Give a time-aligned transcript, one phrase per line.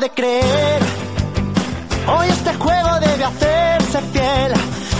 [0.00, 0.80] de creer.
[2.08, 4.52] Hoy este juego debe hacerse fiel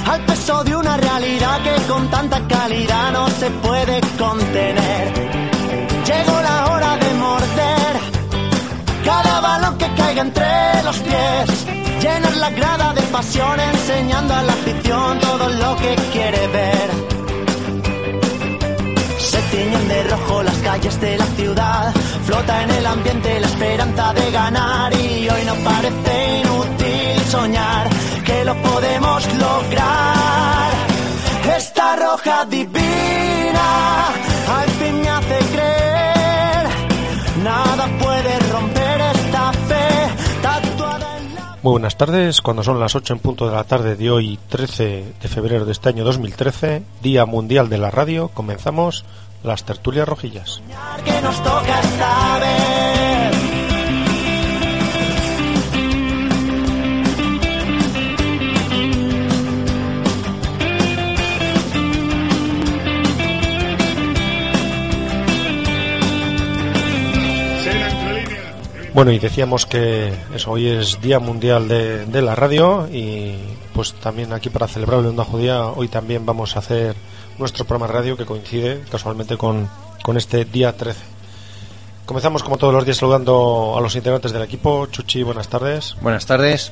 [0.07, 5.05] al peso de una realidad que con tanta calidad no se puede contener.
[6.05, 7.93] Llegó la hora de morder
[9.05, 11.67] cada balón que caiga entre los pies.
[12.03, 16.91] Llenar la grada de pasión enseñando a la afición todo lo que quiere ver.
[19.19, 21.95] Se tiñen de rojo las calles de la ciudad,
[22.31, 27.91] flota en el ambiente la esperanza de ganar y hoy no parece inútil soñar
[28.25, 30.71] que lo podemos lograr.
[31.57, 33.69] Esta roja divina
[34.59, 36.65] al fin me hace creer,
[37.43, 39.89] nada puede romper esta fe
[40.41, 41.59] tatuada en la...
[41.65, 45.15] Muy buenas tardes, cuando son las 8 en punto de la tarde de hoy, 13
[45.21, 49.05] de febrero de este año 2013, Día Mundial de la Radio, comenzamos
[49.43, 50.61] las tertulias rojillas.
[51.05, 53.01] que nos toca esta vez.
[68.93, 73.37] Bueno, y decíamos que eso, hoy es Día Mundial de, de la Radio y
[73.73, 76.97] pues también aquí para celebrarlo en Onda Judía, hoy también vamos a hacer
[77.41, 79.69] nuestro programa de radio que coincide casualmente con,
[80.03, 81.01] con este día 13.
[82.07, 84.87] Comenzamos como todos los días saludando a los integrantes del equipo.
[84.87, 85.97] Chuchi, buenas tardes.
[86.01, 86.71] Buenas tardes.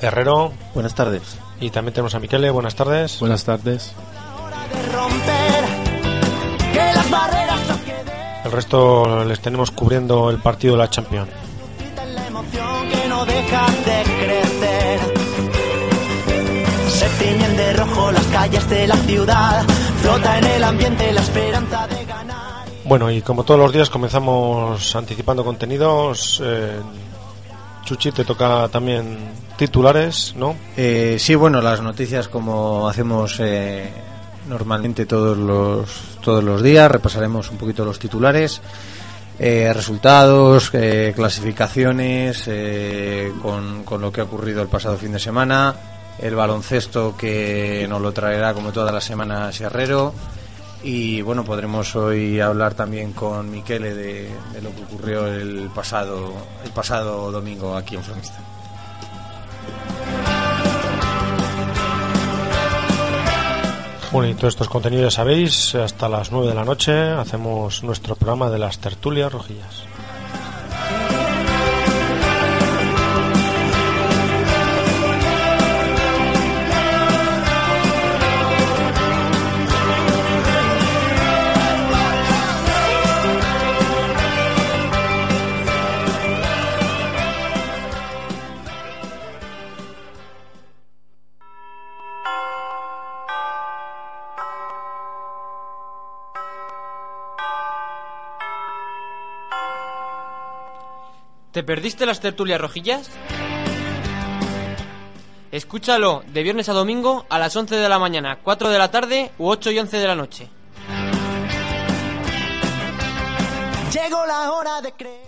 [0.00, 0.52] Herrero.
[0.74, 1.38] Buenas tardes.
[1.60, 3.18] Y también tenemos a Miquele, buenas tardes.
[3.20, 3.94] Buenas tardes.
[8.44, 11.30] El resto les tenemos cubriendo el partido de la Champions.
[16.96, 21.86] se tiñen de rojo las calles de la ciudad flota en el ambiente la esperanza
[21.86, 26.40] de ganar Bueno, y como todos los días comenzamos anticipando contenidos.
[26.44, 26.80] Eh,
[27.84, 29.16] Chuchi, te toca también
[29.56, 30.56] titulares, ¿no?
[30.76, 33.88] Eh, sí, bueno, las noticias como hacemos eh,
[34.48, 38.60] normalmente todos los, todos los días, repasaremos un poquito los titulares,
[39.38, 45.18] eh, resultados, eh, clasificaciones, eh, con, con lo que ha ocurrido el pasado fin de
[45.18, 45.74] semana,
[46.18, 50.14] el baloncesto que nos lo traerá como todas las semanas Herrero.
[50.82, 54.30] Y bueno, podremos hoy hablar también con Miquele de,
[54.62, 56.32] lo que ocurrió el pasado,
[56.64, 58.38] el pasado domingo aquí en Fromista.
[64.12, 68.14] Bueno, y todos estos contenidos ya sabéis, hasta las 9 de la noche hacemos nuestro
[68.14, 69.82] programa de las tertulias rojillas.
[101.56, 103.08] ¿Te perdiste las tertulias rojillas?
[105.50, 109.30] Escúchalo de viernes a domingo a las 11 de la mañana, 4 de la tarde
[109.38, 110.50] u 8 y 11 de la noche.
[113.90, 115.26] llegó la hora de creer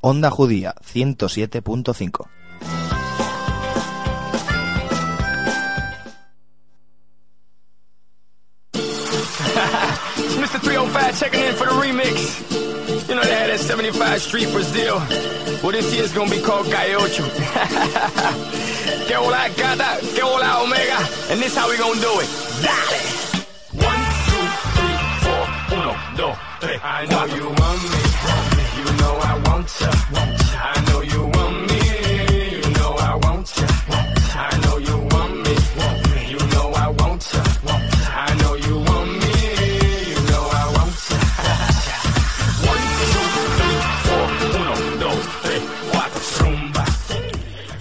[0.00, 2.31] Onda Judía 107.5.
[14.18, 14.96] 75 Street Brazil.
[15.62, 17.22] Well, this year's gonna be called Calle Ocho.
[19.06, 20.98] que hola gata, que hola omega.
[21.30, 22.28] And this how we gonna do it.
[22.60, 22.98] Dale!
[23.72, 25.44] One, two, three, four.
[25.78, 26.80] Uno, dos, tres.
[26.82, 28.00] I know you want me.
[28.78, 29.90] You know I want ya.
[29.90, 30.41] I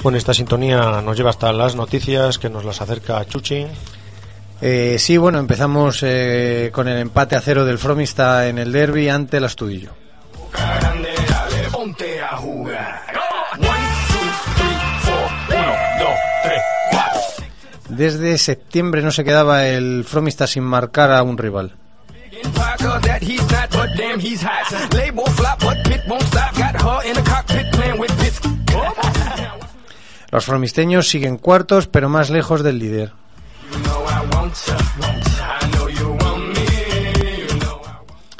[0.03, 3.67] Bueno, esta sintonía nos lleva hasta las noticias que nos las acerca Chuchi.
[4.59, 9.09] Eh, sí, bueno, empezamos eh, con el empate a cero del Fromista en el derby
[9.09, 9.91] ante el Astudillo.
[17.89, 21.75] Desde septiembre no se quedaba el Fromista sin marcar a un rival.
[30.31, 33.11] Los fromisteños siguen cuartos, pero más lejos del líder.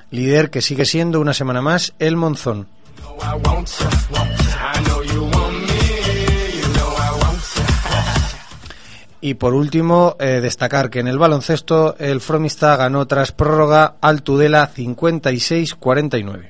[0.10, 2.68] Líder que sigue siendo una semana más el Monzón.
[9.24, 14.24] Y por último, eh, destacar que en el baloncesto el Fromista ganó tras prórroga al
[14.24, 16.50] Tudela 56-49.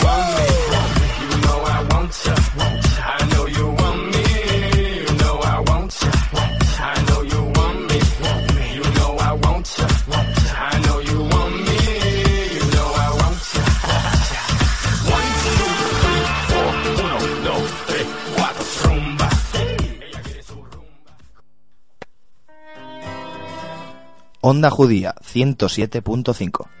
[24.51, 26.80] Onda Judía 107.5.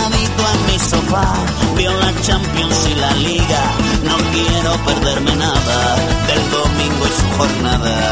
[0.31, 1.33] sentadito en mi sofá,
[1.75, 3.63] veo la Champions y la Liga,
[4.05, 5.95] no quiero perderme nada
[6.27, 8.11] del domingo y su jornada,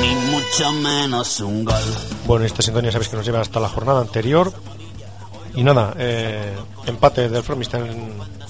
[0.00, 1.74] ni mucho menos un gol.
[2.26, 4.52] Bueno, esta sintonía sabéis que nos lleva hasta la jornada anterior.
[5.54, 6.54] Y nada, eh,
[6.86, 7.84] empate del Fromista en,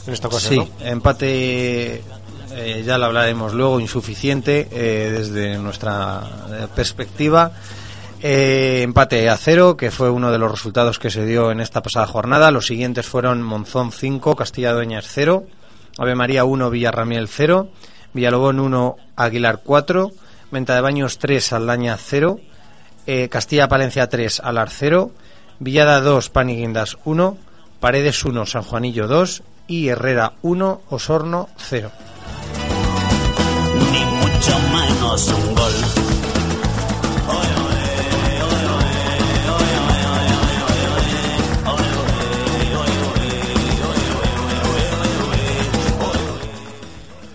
[0.07, 0.87] en esta ocasión, Sí, ¿no?
[0.87, 1.97] empate,
[2.53, 7.51] eh, ya lo hablaremos luego, insuficiente eh, desde nuestra eh, perspectiva.
[8.25, 11.83] Eh, empate a cero, que fue uno de los resultados que se dio en esta
[11.83, 12.53] pasada jornada.
[12.53, 15.45] Los siguientes fueron Monzón 5, Castilla Dueñas 0,
[15.99, 17.69] Ave María 1, Villarramiel 0,
[18.13, 20.13] Villalobón 1, Aguilar 4,
[20.53, 22.39] Venta de Baños 3, Aldaña 0,
[23.09, 25.11] eh, Castilla Palencia 3, Alar 0,
[25.59, 27.37] Villada 2, Paniguindas 1,
[27.81, 31.91] Paredes 1, San Juanillo 2 y Herrera 1, Osorno 0.
[33.91, 36.02] ni mucho menos un gol.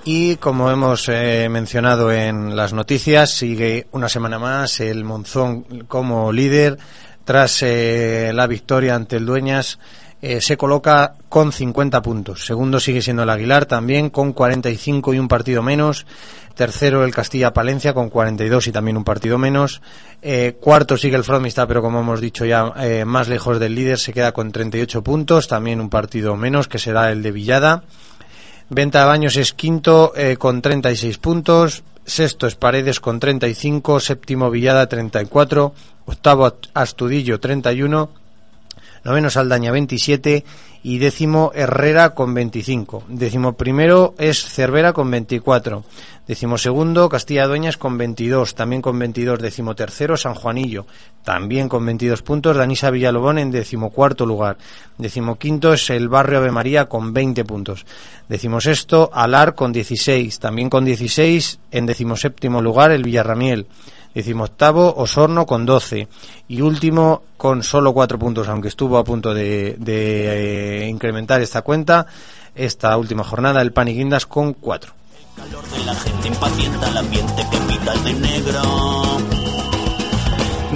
[0.10, 6.32] Y como hemos eh, mencionado en las noticias, sigue una semana más el Monzón como
[6.32, 6.78] líder.
[7.26, 9.80] Tras eh, la victoria ante el Dueñas,
[10.22, 12.46] eh, se coloca con 50 puntos.
[12.46, 16.06] Segundo sigue siendo el Aguilar también con 45 y un partido menos.
[16.56, 19.82] Tercero el Castilla Palencia con 42 y también un partido menos.
[20.62, 22.74] Cuarto sigue el Fromista, pero como hemos dicho ya
[23.06, 27.12] más lejos del líder, se queda con 38 puntos, también un partido menos que será
[27.12, 27.84] el de Villada.
[28.70, 34.52] Venta de Baños es quinto eh, con 36 puntos, sexto es Paredes con 35, séptimo
[34.52, 35.74] Villada 34,
[36.06, 38.10] octavo Astudillo 31,
[39.04, 40.44] noveno Saldaña 27
[40.84, 43.04] y décimo Herrera con 25.
[43.10, 45.84] Décimo primero es Cervera con 24.
[46.28, 49.40] Décimo segundo Castilla Dueñas con 22, también con 22.
[49.40, 50.86] Décimo tercero San Juanillo,
[51.24, 52.58] también con 22 puntos.
[52.58, 54.58] Danisa Villalobón en décimo cuarto lugar.
[54.98, 57.86] Décimo quinto es el Barrio Ave María con 20 puntos.
[58.28, 61.60] Décimo sexto Alar con 16, también con 16.
[61.72, 63.68] En décimo séptimo lugar el Villarramiel.
[64.18, 66.08] Decimoctavo, Osorno con 12.
[66.48, 71.62] Y último, con solo 4 puntos, aunque estuvo a punto de, de, eh, incrementar esta
[71.62, 72.08] cuenta,
[72.56, 74.92] esta última jornada, el Paniguindas con 4.
[75.36, 78.62] calor de la gente impacienta el ambiente que pita el de negro.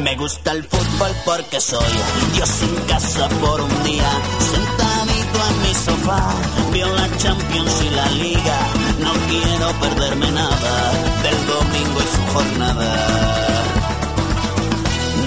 [0.03, 1.93] Me gusta el fútbol porque soy
[2.36, 6.33] Dios en casa por un día, sentadito en mi sofá,
[6.71, 8.81] veo la Champions y la Liga.
[9.03, 10.91] No quiero perderme nada
[11.24, 12.89] del domingo y su jornada,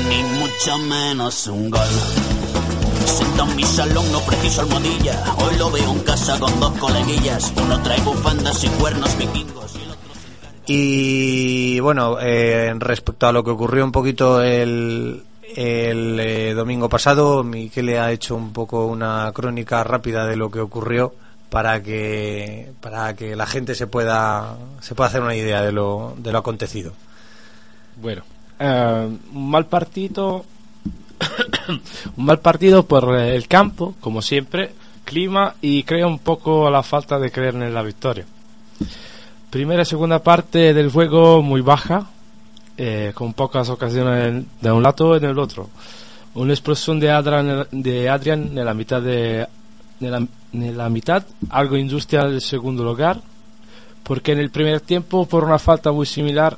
[0.09, 1.81] ni mucho menos un gol.
[3.05, 5.23] Sentado en mi salón, no preciso almohadilla.
[5.39, 7.53] Hoy lo veo en casa con dos coleguillas.
[7.63, 9.75] Uno trae bufandas y cuernos vikingos.
[10.67, 15.23] y Y bueno, eh, respecto a lo que ocurrió un poquito el,
[15.57, 20.61] el eh, domingo pasado, Miquel ha hecho un poco una crónica rápida de lo que
[20.61, 21.15] ocurrió
[21.55, 26.15] para que para que la gente se pueda se pueda hacer una idea de lo
[26.19, 26.93] de lo acontecido.
[28.03, 28.25] Bueno,
[28.59, 30.45] eh, un mal partido
[32.17, 34.73] un mal partido por el campo, como siempre,
[35.05, 38.25] clima y creo un poco la falta de creer en la victoria.
[39.49, 42.09] Primera y segunda parte del juego muy baja,
[42.77, 45.71] eh, con pocas ocasiones de un lado y en el otro.
[46.35, 49.47] Una explosión de Adrian, de Adrian en la mitad de,
[50.05, 53.21] de la, en la mitad, algo industrial del segundo lugar,
[54.03, 56.57] porque en el primer tiempo, por una falta muy similar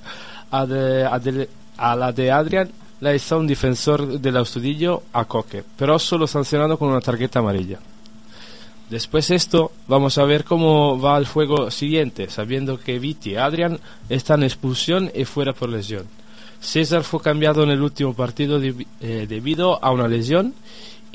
[0.51, 5.25] a, de- a de- a la de Adrian, la hizo un defensor del Astudillo a
[5.27, 7.79] Coque, pero solo sancionado con una tarjeta amarilla.
[8.89, 13.81] Después esto, vamos a ver cómo va el juego siguiente, sabiendo que Viti y Adrian
[14.09, 16.05] están en expulsión y fuera por lesión.
[16.61, 20.55] César fue cambiado en el último partido debi- eh, debido a una lesión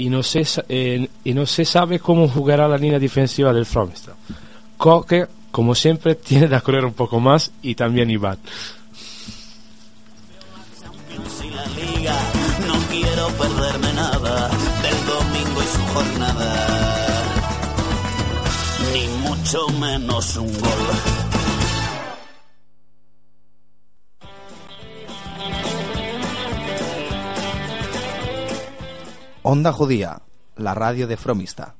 [0.02, 4.14] y no, se, eh, y no se sabe cómo jugará la línea defensiva del Fromestad.
[4.76, 8.40] Coque, como siempre, tiene que correr un poco más y también Iván.
[19.80, 21.21] Menos un gol.
[29.44, 30.22] Onda Judía,
[30.56, 31.74] la radio de Fromista.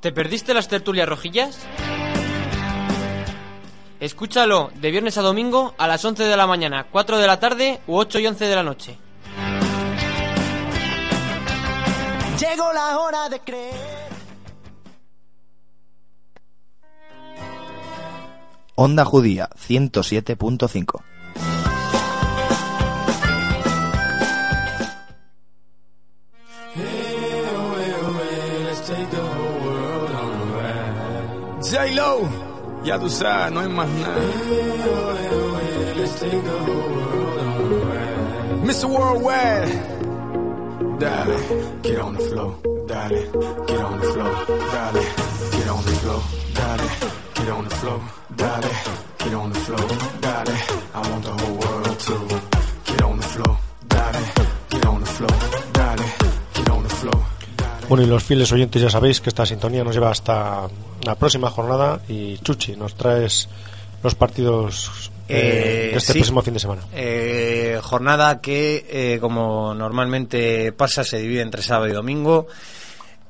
[0.00, 1.66] ¿Te perdiste las tertulias rojillas?
[3.98, 7.80] Escúchalo de viernes a domingo a las 11 de la mañana, 4 de la tarde
[7.88, 8.98] u 8 y 11 de la noche.
[12.38, 14.12] Llegó la hora de creer.
[18.74, 21.02] Onda Judía 107.5.
[31.72, 32.28] J-Lo,
[32.84, 34.20] ya tú sabes, no hay más nada.
[38.62, 38.86] Mr.
[38.86, 40.01] Worldwide,
[41.02, 41.36] dale,
[41.82, 42.50] get on the floor,
[42.86, 43.20] dale,
[43.66, 44.34] get on the floor,
[44.72, 45.02] dale,
[45.56, 46.22] get on the floor,
[46.58, 46.88] dale,
[47.34, 48.00] get on the floor,
[48.36, 48.70] dale,
[49.18, 49.86] get on the floor,
[50.26, 50.56] dale.
[50.94, 52.14] I want the whole world to
[52.86, 53.54] get on the floor,
[53.88, 54.22] dale,
[54.70, 55.36] get on the floor,
[55.72, 56.06] dale,
[56.54, 57.20] get on the floor.
[57.88, 60.68] Bueno, y los fieles oyentes ya sabéis que esta sintonía nos lleva hasta
[61.04, 63.48] la próxima jornada y Chuchi, nos traes
[64.04, 66.18] los partidos eh, Eh, este sí.
[66.20, 66.82] próximo fin de semana.
[66.92, 72.46] Eh, jornada que, eh, como normalmente pasa, se divide entre sábado y domingo.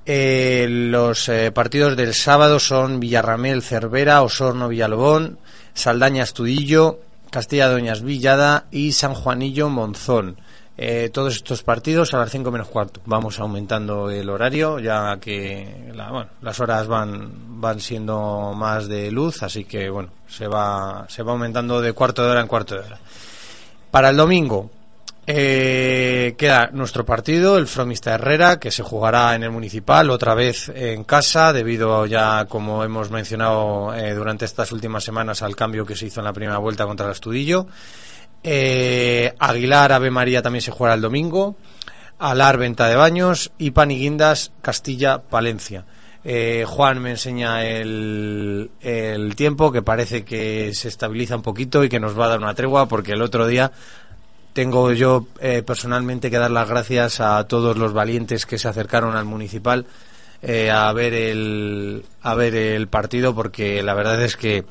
[0.04, 5.38] Los partidos del sábado son Villarramel, Cervera, Osorno, Villalobón,
[5.74, 6.98] Saldaña, Estudillo,
[7.30, 10.36] Castilla Doñas, Villada y San Juanillo, Monzón.
[10.84, 13.00] Eh, todos estos partidos a las 5 menos cuarto.
[13.06, 19.12] Vamos aumentando el horario, ya que la- bueno, las horas van, van siendo más de
[19.12, 22.74] luz, así que bueno, se va, se va aumentando de cuarto de hora en cuarto
[22.74, 22.98] de hora.
[23.92, 24.72] Para el domingo
[25.24, 30.68] eh, queda nuestro partido, el Fromista Herrera, que se jugará en el Municipal, otra vez
[30.74, 35.94] en casa, debido ya, como hemos mencionado eh, durante estas últimas semanas, al cambio que
[35.94, 37.68] se hizo en la primera vuelta contra el Astudillo.
[38.42, 41.56] Eh, Aguilar, Ave María también se jugará el domingo.
[42.18, 43.52] Alar, Venta de Baños.
[43.58, 45.84] Y Paniguindas, Castilla, Palencia.
[46.24, 51.88] Eh, Juan me enseña el, el tiempo que parece que se estabiliza un poquito y
[51.88, 53.72] que nos va a dar una tregua porque el otro día
[54.52, 59.16] tengo yo eh, personalmente que dar las gracias a todos los valientes que se acercaron
[59.16, 59.86] al municipal
[60.42, 64.64] eh, a ver el a ver el partido porque la verdad es que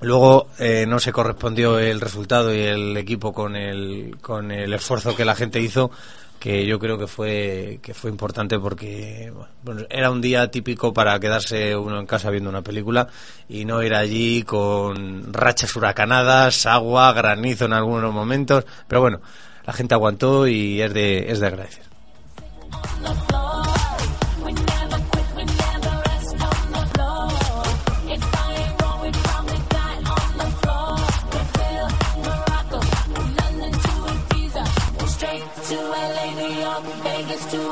[0.00, 5.14] luego eh, no se correspondió el resultado y el equipo con el con el esfuerzo
[5.14, 5.90] que la gente hizo
[6.38, 9.30] que yo creo que fue que fue importante porque
[9.62, 13.08] bueno, era un día típico para quedarse uno en casa viendo una película
[13.48, 19.20] y no ir allí con rachas huracanadas, agua, granizo en algunos momentos, pero bueno,
[19.66, 21.84] la gente aguantó y es de es de agradecer.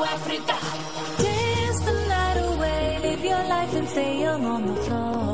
[0.03, 0.55] Africa.
[1.23, 1.93] Dance the
[3.03, 3.87] live your life and
[4.45, 5.29] on the floor.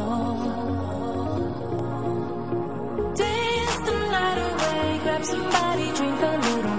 [5.04, 6.76] Grab somebody, drink a little.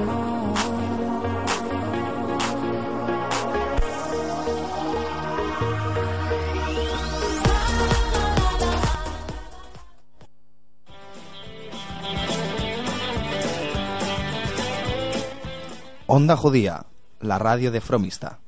[16.09, 16.87] Onda Judía,
[17.21, 18.39] la radio de Fromista.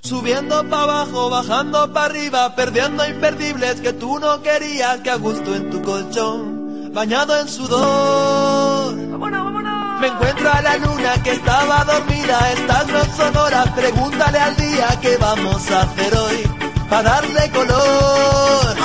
[0.00, 5.54] Subiendo para abajo, bajando para arriba, perdiendo imperdibles que tú no querías, que a gusto
[5.54, 8.94] en tu colchón, bañado en sudor.
[8.94, 15.16] Me encuentro a la luna que estaba dormida, estás no sonora, pregúntale al día qué
[15.16, 16.42] vamos a hacer hoy,
[16.90, 18.76] para darle color.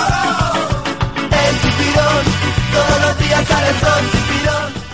[1.31, 2.38] El chipirón,
[2.71, 4.89] todos los días sale el sol, chipirón.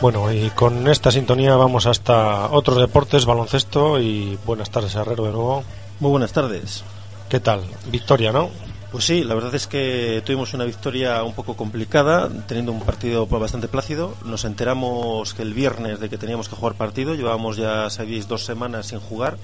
[0.00, 5.32] Bueno, y con esta sintonía vamos hasta otros deportes, baloncesto y buenas tardes, Herrero, de
[5.32, 5.64] nuevo.
[6.00, 6.82] Muy buenas tardes.
[7.28, 7.62] ¿Qué tal?
[7.90, 8.50] Victoria, ¿no?
[8.90, 13.26] Pues sí, la verdad es que tuvimos una victoria un poco complicada, teniendo un partido
[13.26, 14.14] bastante plácido.
[14.24, 18.44] Nos enteramos que el viernes de que teníamos que jugar partido, llevábamos ya, sabéis, dos
[18.44, 19.38] semanas sin jugar.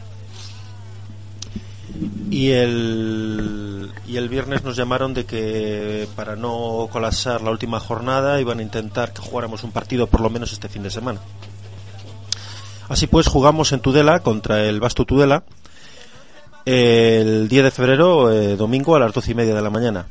[2.31, 8.41] Y el, y el viernes nos llamaron de que para no colapsar la última jornada
[8.41, 11.21] iban a intentar que jugáramos un partido por lo menos este fin de semana.
[12.89, 15.43] Así pues, jugamos en Tudela contra el Basto Tudela
[16.69, 20.07] el 10 de febrero, eh, domingo, a las 12 y media de la mañana.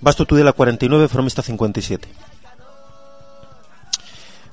[0.00, 2.06] Basto Tudela 49, Fromista 57.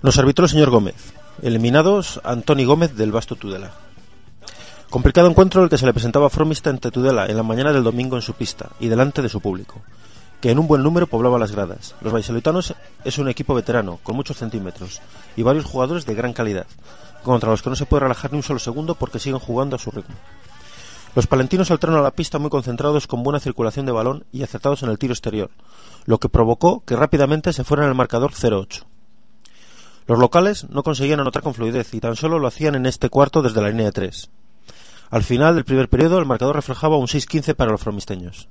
[0.04, 0.96] Nos arbitró el señor Gómez.
[1.42, 3.72] Eliminados Antoni Gómez del Basto Tudela.
[4.92, 7.82] Complicado encuentro el que se le presentaba a Fromista ante Tudela en la mañana del
[7.82, 9.80] domingo en su pista y delante de su público,
[10.42, 11.96] que en un buen número poblaba las gradas.
[12.02, 15.02] Los vallisolitanos es un equipo veterano, con muchos centímetros,
[15.38, 16.68] y varios jugadores de gran calidad,
[17.24, 19.80] contra los que no se puede relajar ni un solo segundo porque siguen jugando a
[19.80, 20.16] su ritmo.
[21.16, 24.84] Los palentinos saltaron a la pista muy concentrados con buena circulación de balón y acertados
[24.84, 25.52] en el tiro exterior,
[26.04, 28.84] lo que provocó que rápidamente se fueran al marcador 0-8.
[30.06, 33.42] Los locales no conseguían anotar con fluidez y tan solo lo hacían en este cuarto
[33.42, 34.30] desde la línea de 3.
[35.12, 38.48] Al final del primer periodo, el marcador reflejaba un 6-15 para los fromisteños.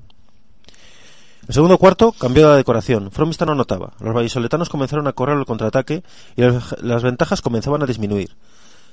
[1.49, 3.11] El segundo cuarto cambió la decoración.
[3.11, 3.95] Fromista no anotaba.
[3.99, 6.05] Los vallisoletanos comenzaron a correr el contraataque
[6.37, 8.37] y las, ventajas comenzaban a disminuir.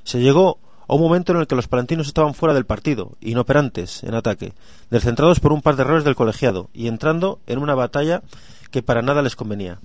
[0.05, 4.01] Se llegó a un momento en el que los palentinos estaban fuera del partido, inoperantes
[4.03, 4.53] en ataque,
[4.89, 8.23] descentrados por un par de errores del colegiado y entrando en una batalla
[8.71, 9.79] que para nada les convenía.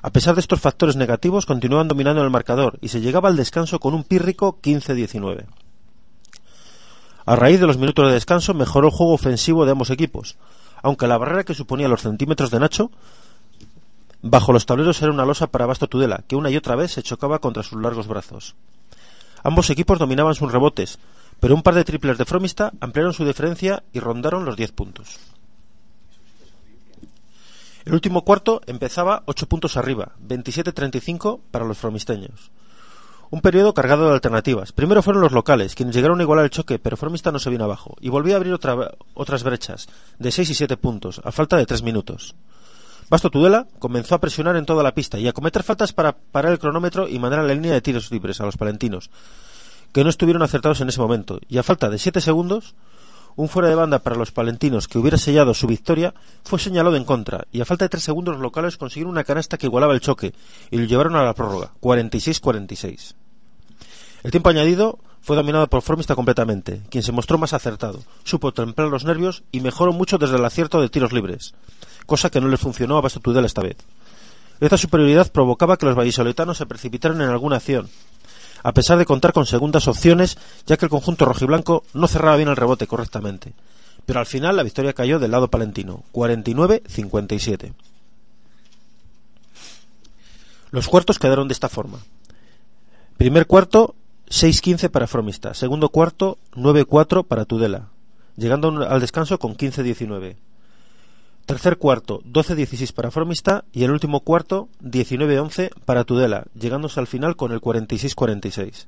[0.00, 3.80] A pesar de estos factores negativos, continuaban dominando el marcador y se llegaba al descanso
[3.80, 5.46] con un pírrico 15-19.
[7.30, 10.36] A raíz de los minutos de descanso mejoró el juego ofensivo de ambos equipos,
[10.82, 12.90] aunque la barrera que suponía los centímetros de Nacho
[14.20, 17.04] bajo los tableros era una losa para Basto Tudela, que una y otra vez se
[17.04, 18.56] chocaba contra sus largos brazos.
[19.44, 20.98] Ambos equipos dominaban sus rebotes,
[21.38, 25.20] pero un par de triples de Fromista ampliaron su diferencia y rondaron los 10 puntos.
[27.84, 32.50] El último cuarto empezaba 8 puntos arriba, 27-35 para los fromisteños.
[33.30, 34.72] Un periodo cargado de alternativas.
[34.72, 37.64] Primero fueron los locales, quienes llegaron a igualar el choque, pero Fromista no se vino
[37.64, 39.88] abajo, y volvió a abrir otra- otras brechas,
[40.18, 42.34] de 6 y 7 puntos, a falta de 3 minutos.
[43.08, 46.52] Basto Tudela comenzó a presionar en toda la pista y a cometer faltas para parar
[46.52, 49.10] el cronómetro y mandar a la línea de tiros libres a los palentinos,
[49.92, 52.74] que no estuvieron acertados en ese momento, y a falta de 7 segundos,
[53.36, 56.14] un fuera de banda para los palentinos que hubiera sellado su victoria
[56.44, 59.58] fue señalado en contra, y a falta de 3 segundos los locales consiguieron una canasta
[59.58, 60.34] que igualaba el choque
[60.70, 63.14] y lo llevaron a la prórroga, 46-46.
[64.22, 68.88] El tiempo añadido fue dominado por Formista completamente, quien se mostró más acertado, supo templar
[68.88, 71.54] los nervios y mejoró mucho desde el acierto de tiros libres,
[72.06, 73.76] cosa que no le funcionó a Basto Tudela esta vez.
[74.60, 77.88] Esta superioridad provocaba que los vallisoletanos se precipitaran en alguna acción,
[78.62, 82.48] a pesar de contar con segundas opciones, ya que el conjunto rojiblanco no cerraba bien
[82.48, 83.52] el rebote correctamente.
[84.06, 87.72] Pero al final la victoria cayó del lado palentino, 49-57.
[90.70, 91.98] Los cuartos quedaron de esta forma.
[93.16, 93.94] Primer cuarto,
[94.30, 95.54] 6-15 para Fromista.
[95.54, 97.88] Segundo cuarto, 9-4 para Tudela,
[98.36, 100.36] llegando al descanso con 15-19.
[101.50, 107.34] Tercer cuarto, 12-16 para Fromista y el último cuarto, 19-11 para Tudela, llegándose al final
[107.34, 108.86] con el 46-46.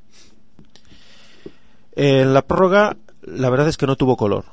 [1.96, 4.44] En la prórroga, la verdad es que no tuvo color.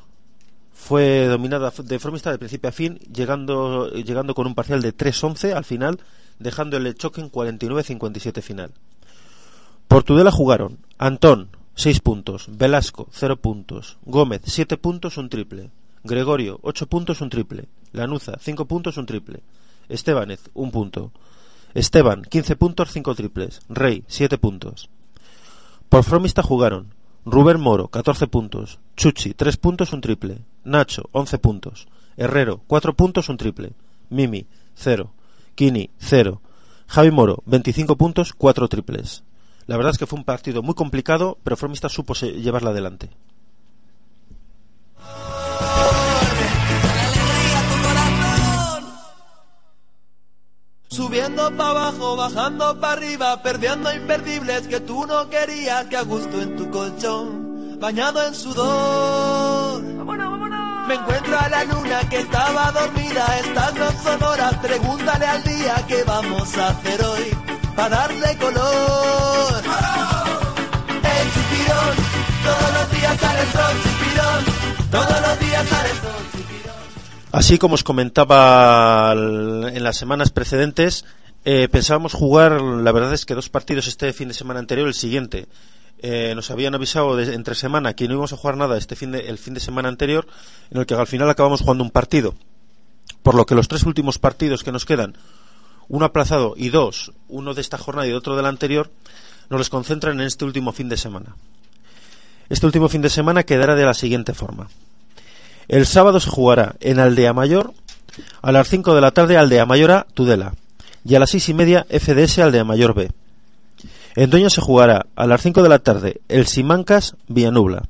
[0.74, 5.54] Fue dominada de Fromista de principio a fin, llegando, llegando con un parcial de 3-11
[5.54, 6.00] al final,
[6.40, 8.72] dejando el choque en 49-57 final.
[9.88, 15.70] Por Tudela jugaron Antón, 6 puntos, Velasco, 0 puntos, Gómez, 7 puntos, un triple,
[16.04, 19.42] Gregorio, 8 puntos, un triple, Lanuza, 5 puntos, un triple,
[19.88, 21.12] Estebanez, 1 punto,
[21.74, 24.90] Esteban, 15 puntos, 5 triples, Rey, 7 puntos.
[25.88, 26.94] Por Fromista jugaron
[27.26, 33.30] Rubén Moro, 14 puntos, Chuchi, 3 puntos, un triple, Nacho, 11 puntos, Herrero, 4 puntos,
[33.30, 33.74] un triple,
[34.10, 35.12] Mimi, 0,
[35.56, 36.42] Kini, 0,
[36.88, 39.24] Javi Moro, 25 puntos, 4 triples.
[39.68, 43.10] La verdad es que fue un partido muy complicado, pero Fromista supo llevarla adelante.
[50.92, 56.42] Subiendo para abajo, bajando para arriba, perdiendo imperdibles que tú no querías, que a gusto
[56.42, 59.84] en tu colchón, bañado en sudor.
[60.88, 65.86] Me encuentro a la luna que estaba dormida, estas no son horas, pregúntale al día
[65.88, 67.38] qué vamos a hacer hoy,
[67.76, 69.64] para darle color.
[71.04, 71.96] El chipirón,
[72.44, 73.78] todos los días sale el sol,
[74.90, 76.39] todos los días sale el sol.
[77.32, 81.06] Así como os comentaba en las semanas precedentes,
[81.46, 84.96] eh, pensábamos jugar, la verdad es que dos partidos este fin de semana anterior, el
[84.96, 85.48] siguiente.
[86.02, 89.20] Eh, nos habían avisado entre semana que no íbamos a jugar nada este fin de,
[89.28, 90.26] el fin de semana anterior,
[90.72, 92.34] en el que al final acabamos jugando un partido.
[93.22, 95.16] Por lo que los tres últimos partidos que nos quedan,
[95.88, 98.90] uno aplazado y dos, uno de esta jornada y otro de la anterior,
[99.52, 101.36] nos los concentran en este último fin de semana.
[102.50, 104.68] Este último fin de semana quedará de la siguiente forma.
[105.70, 107.74] El sábado se jugará en Aldea Mayor
[108.42, 110.54] a las 5 de la tarde Aldea Mayor A Tudela
[111.06, 113.12] y a las seis y media FDS Aldea Mayor B.
[114.16, 117.84] En Doña se jugará a las 5 de la tarde el Simancas Villanubla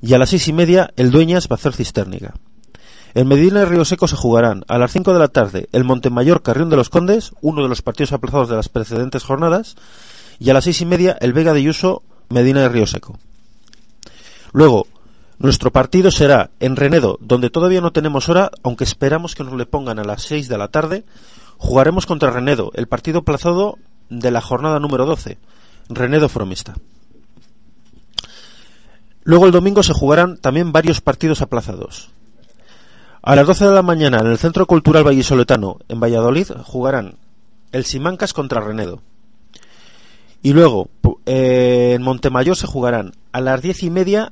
[0.00, 2.32] y a las seis y media el Dueñas Bazar Cisterniga.
[3.12, 6.42] En Medina y Río Seco se jugarán a las 5 de la tarde el Montemayor
[6.42, 9.76] Carrión de los Condes, uno de los partidos aplazados de las precedentes jornadas,
[10.38, 13.18] y a las seis y media el Vega de Yuso Medina y Río Seco.
[14.54, 14.86] Luego,
[15.42, 19.66] nuestro partido será en Renedo, donde todavía no tenemos hora, aunque esperamos que nos le
[19.66, 21.04] pongan a las 6 de la tarde.
[21.58, 23.76] Jugaremos contra Renedo, el partido aplazado
[24.08, 25.38] de la jornada número 12,
[25.88, 26.74] Renedo Fromista.
[29.24, 32.10] Luego el domingo se jugarán también varios partidos aplazados.
[33.20, 37.16] A las 12 de la mañana en el Centro Cultural Vallisoletano, en Valladolid, jugarán
[37.72, 39.02] el Simancas contra Renedo.
[40.40, 40.88] Y luego,
[41.26, 44.30] eh, en Montemayor se jugarán a las diez y media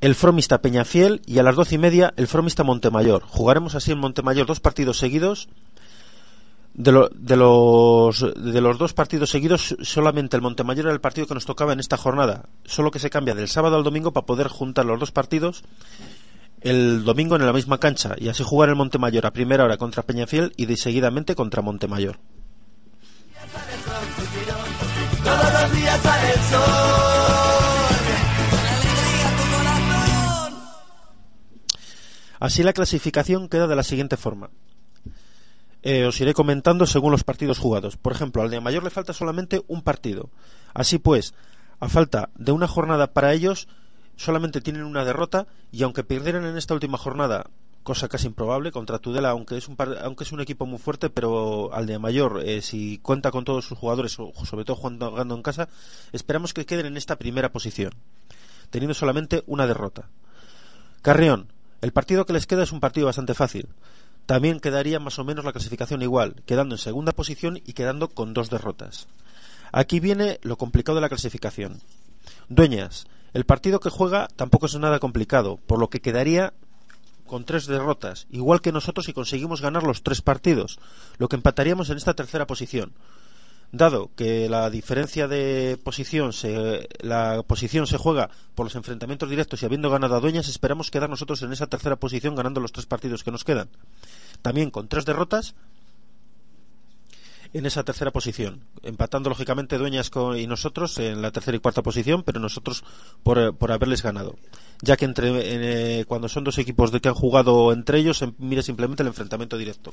[0.00, 3.22] el Fromista Peñafiel y a las doce y media el Fromista Montemayor.
[3.26, 5.48] Jugaremos así en Montemayor dos partidos seguidos.
[6.74, 11.26] De, lo- de los, de los dos partidos seguidos, solamente el Montemayor era el partido
[11.26, 12.44] que nos tocaba en esta jornada.
[12.64, 15.64] Solo que se cambia del sábado al domingo para poder juntar los dos partidos
[16.60, 20.02] el domingo en la misma cancha y así jugar el Montemayor a primera hora contra
[20.02, 22.18] Peñafiel y de seguidamente contra Montemayor.
[25.24, 27.17] Todos los días el sol.
[32.40, 34.50] Así la clasificación queda de la siguiente forma.
[35.82, 37.96] Eh, os iré comentando según los partidos jugados.
[37.96, 40.30] Por ejemplo, al de Mayor le falta solamente un partido.
[40.74, 41.34] Así pues,
[41.80, 43.68] a falta de una jornada para ellos,
[44.16, 47.46] solamente tienen una derrota y aunque perdieran en esta última jornada,
[47.84, 51.10] cosa casi improbable, contra Tudela, aunque es un, par- aunque es un equipo muy fuerte,
[51.10, 55.42] pero al de Mayor, eh, si cuenta con todos sus jugadores, sobre todo jugando en
[55.42, 55.68] casa,
[56.12, 57.92] esperamos que queden en esta primera posición,
[58.70, 60.08] teniendo solamente una derrota.
[61.00, 61.46] Carrión,
[61.80, 63.68] el partido que les queda es un partido bastante fácil.
[64.26, 68.34] También quedaría más o menos la clasificación igual, quedando en segunda posición y quedando con
[68.34, 69.06] dos derrotas.
[69.72, 71.80] Aquí viene lo complicado de la clasificación.
[72.48, 76.52] Dueñas, el partido que juega tampoco es nada complicado, por lo que quedaría
[77.26, 80.78] con tres derrotas, igual que nosotros si conseguimos ganar los tres partidos,
[81.18, 82.92] lo que empataríamos en esta tercera posición.
[83.70, 89.62] Dado que la diferencia de posición se, la posición se juega por los enfrentamientos directos
[89.62, 92.86] y habiendo ganado a Dueñas, esperamos quedar nosotros en esa tercera posición ganando los tres
[92.86, 93.68] partidos que nos quedan.
[94.40, 95.54] También con tres derrotas
[97.52, 101.82] en esa tercera posición, empatando lógicamente Dueñas con- y nosotros en la tercera y cuarta
[101.82, 102.84] posición, pero nosotros
[103.22, 104.36] por, por haberles ganado.
[104.82, 105.30] Ya que entre,
[106.00, 109.08] eh, cuando son dos equipos de que han jugado entre ellos, se mira simplemente el
[109.08, 109.92] enfrentamiento directo.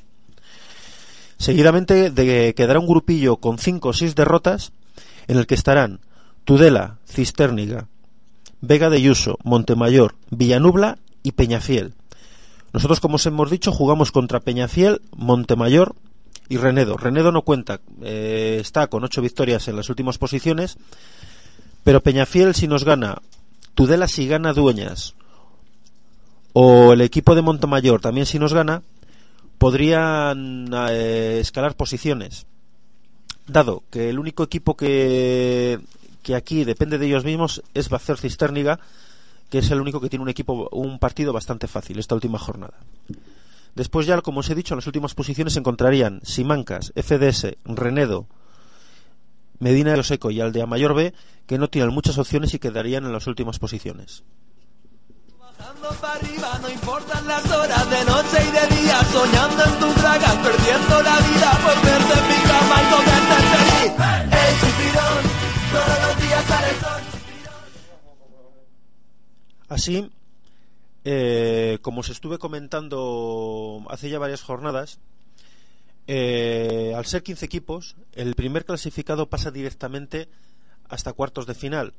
[1.37, 4.71] Seguidamente de, quedará un grupillo con cinco o seis derrotas
[5.27, 5.99] en el que estarán
[6.45, 7.87] Tudela, Cisterniga,
[8.61, 11.93] Vega de Yuso, Montemayor, Villanubla y Peñafiel.
[12.73, 15.95] Nosotros, como os hemos dicho, jugamos contra Peñafiel, Montemayor
[16.49, 16.97] y Renedo.
[16.97, 20.77] Renedo no cuenta, eh, está con ocho victorias en las últimas posiciones,
[21.83, 23.21] pero Peñafiel si nos gana,
[23.73, 25.15] Tudela si gana Dueñas,
[26.53, 28.81] o el equipo de Montemayor también si nos gana,
[29.57, 32.45] podrían eh, escalar posiciones.
[33.47, 35.79] Dado que el único equipo que,
[36.35, 38.79] aquí depende de ellos mismos es Bacer Cisterniga,
[39.49, 42.73] que es el único que tiene un equipo, un partido bastante fácil esta última jornada.
[43.75, 48.25] Después ya, como os he dicho, en las últimas posiciones encontrarían Simancas, FDS, Renedo,
[49.59, 51.13] Medina de Oseco y Aldea Mayor B,
[51.45, 54.23] que no tienen muchas opciones y quedarían en las últimas posiciones.
[55.65, 59.95] Bajando para arriba, no importan las horas de noche y de día, soñando en tus
[59.95, 63.93] dragas, perdiendo la vida por verte en mi cama y comerte feliz.
[64.31, 65.23] El chipirón,
[65.73, 67.01] todos los días sale el sol.
[69.69, 70.11] Así,
[71.03, 74.99] eh, como os estuve comentando hace ya varias jornadas,
[76.05, 80.29] eh, al ser 15 equipos, el primer clasificado pasa directamente
[80.89, 81.95] hasta cuartos de final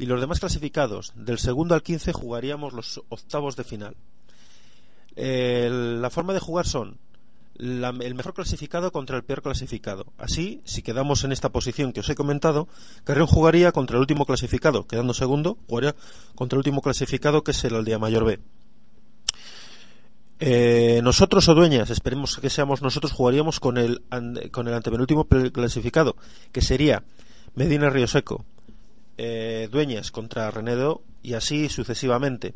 [0.00, 3.96] y los demás clasificados del segundo al 15 jugaríamos los octavos de final.
[5.14, 6.98] La forma de jugar son
[7.58, 10.06] el mejor clasificado contra el peor clasificado.
[10.16, 12.66] Así, si quedamos en esta posición que os he comentado,
[13.04, 15.94] Carrión jugaría contra el último clasificado, quedando segundo, jugaría
[16.34, 18.40] contra el último clasificado que es el Aldea Mayor B.
[20.42, 24.02] Eh, nosotros o Dueñas, esperemos que seamos nosotros, jugaríamos con el,
[24.50, 26.16] con el antepenúltimo clasificado,
[26.52, 27.02] que sería
[27.54, 28.46] Medina Río Seco,
[29.22, 32.54] eh, Dueñas contra Renedo y así sucesivamente.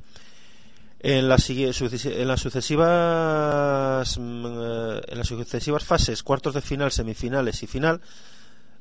[1.00, 7.62] En las, en las sucesivas mm, eh, en las sucesivas fases, cuartos de final, semifinales
[7.62, 8.00] y final,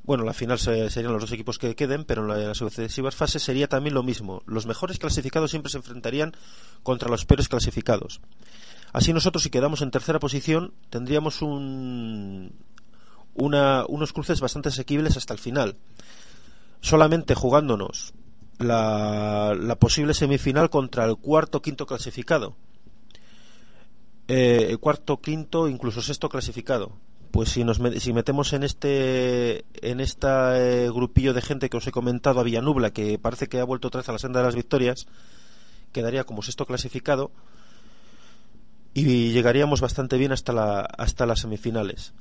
[0.03, 3.43] bueno, la final se- serían los dos equipos que queden, pero en las sucesivas fases
[3.43, 4.41] sería también lo mismo.
[4.45, 6.33] Los mejores clasificados siempre se enfrentarían
[6.81, 8.21] contra los peores clasificados.
[8.93, 12.53] Así nosotros, si quedamos en tercera posición, tendríamos un,
[13.33, 15.75] una- unos cruces bastante asequibles hasta el final.
[16.83, 18.13] Solamente jugándonos
[18.59, 22.57] la, la posible semifinal contra el cuarto quinto clasificado.
[24.27, 26.91] Eh, el cuarto, quinto, incluso sexto clasificado.
[27.31, 31.91] Pues si nos si metemos en este en este grupillo de gente que os he
[31.91, 34.55] comentado a Villanubla, que parece que ha vuelto otra vez a la senda de las
[34.55, 35.07] victorias,
[35.93, 37.31] quedaría como sexto clasificado
[38.93, 42.13] y llegaríamos bastante bien hasta la hasta las semifinales.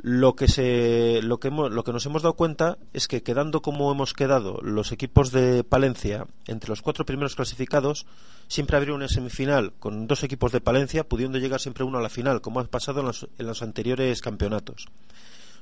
[0.00, 3.62] Lo que se lo que hemos- lo que nos hemos dado cuenta es que quedando
[3.62, 8.06] como hemos quedado los equipos de Palencia entre los cuatro primeros clasificados,
[8.46, 12.10] siempre habría una semifinal con dos equipos de Palencia, pudiendo llegar siempre uno a la
[12.10, 14.86] final, como ha pasado en los, en los anteriores campeonatos.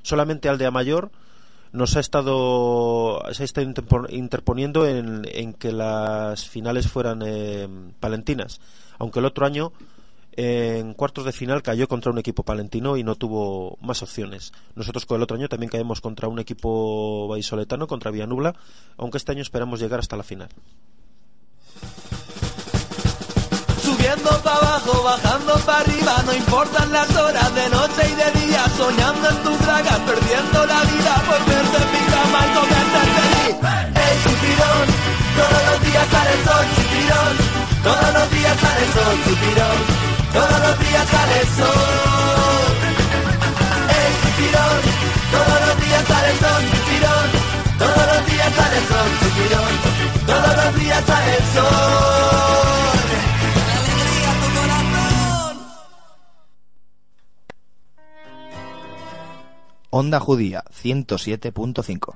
[0.03, 1.09] Solamente Aldea Mayor
[1.71, 7.67] nos ha estado se ha estado interpo- interponiendo en, en que las finales fueran eh,
[7.99, 8.61] palentinas,
[8.99, 9.73] aunque el otro año
[10.37, 14.53] en cuartos de final cayó contra un equipo palentino y no tuvo más opciones.
[14.75, 18.53] Nosotros con el otro año también caemos contra un equipo vallisoletano, contra Villanubla,
[18.97, 20.49] aunque este año esperamos llegar hasta la final.
[23.81, 28.63] Subiendo para abajo, bajando para arriba, no importan las horas de noche y de día,
[28.77, 33.55] soñando en tus dragas, perdiendo la vida por verte en pijama y comerte feliz.
[33.95, 34.87] ¡Ey, chupirón!
[35.35, 37.33] Todos los días sale el sol, chupirón.
[37.83, 40.06] Todos los días sale el sol, chupirón.
[40.37, 42.75] Todos los días sale el sol.
[43.97, 44.81] ¡Ey, chupirón!
[45.33, 46.63] Todos los días sale el sol.
[47.79, 49.09] Todos los días sale el sol.
[50.27, 51.67] Todos los días sale el sol.
[59.89, 62.15] Onda Judía 107.5.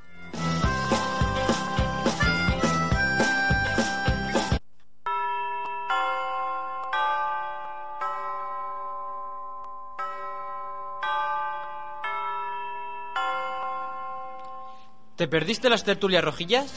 [15.22, 16.74] ¿Te perdiste las tertulias rojillas?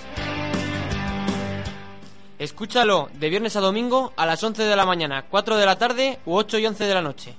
[2.38, 6.18] Escúchalo de viernes a domingo a las 11 de la mañana, 4 de la tarde
[6.26, 7.35] u 8 y 11 de la noche.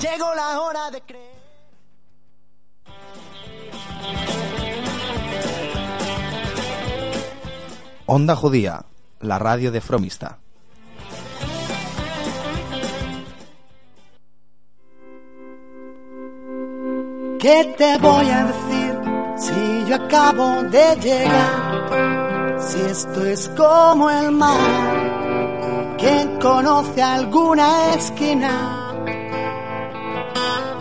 [0.00, 1.34] Llegó la hora de creer.
[8.06, 8.84] Onda Judía,
[9.18, 10.38] la radio de Fromista.
[17.46, 18.92] ¿Qué te voy a decir
[19.36, 22.58] si yo acabo de llegar?
[22.58, 28.52] Si esto es como el mar, ¿quién conoce alguna esquina?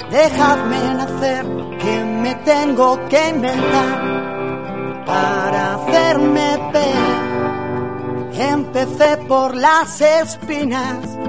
[0.09, 1.45] Dejadme nacer,
[1.77, 8.49] que me tengo que inventar para hacerme ver.
[8.53, 11.24] Empecé por las espinas.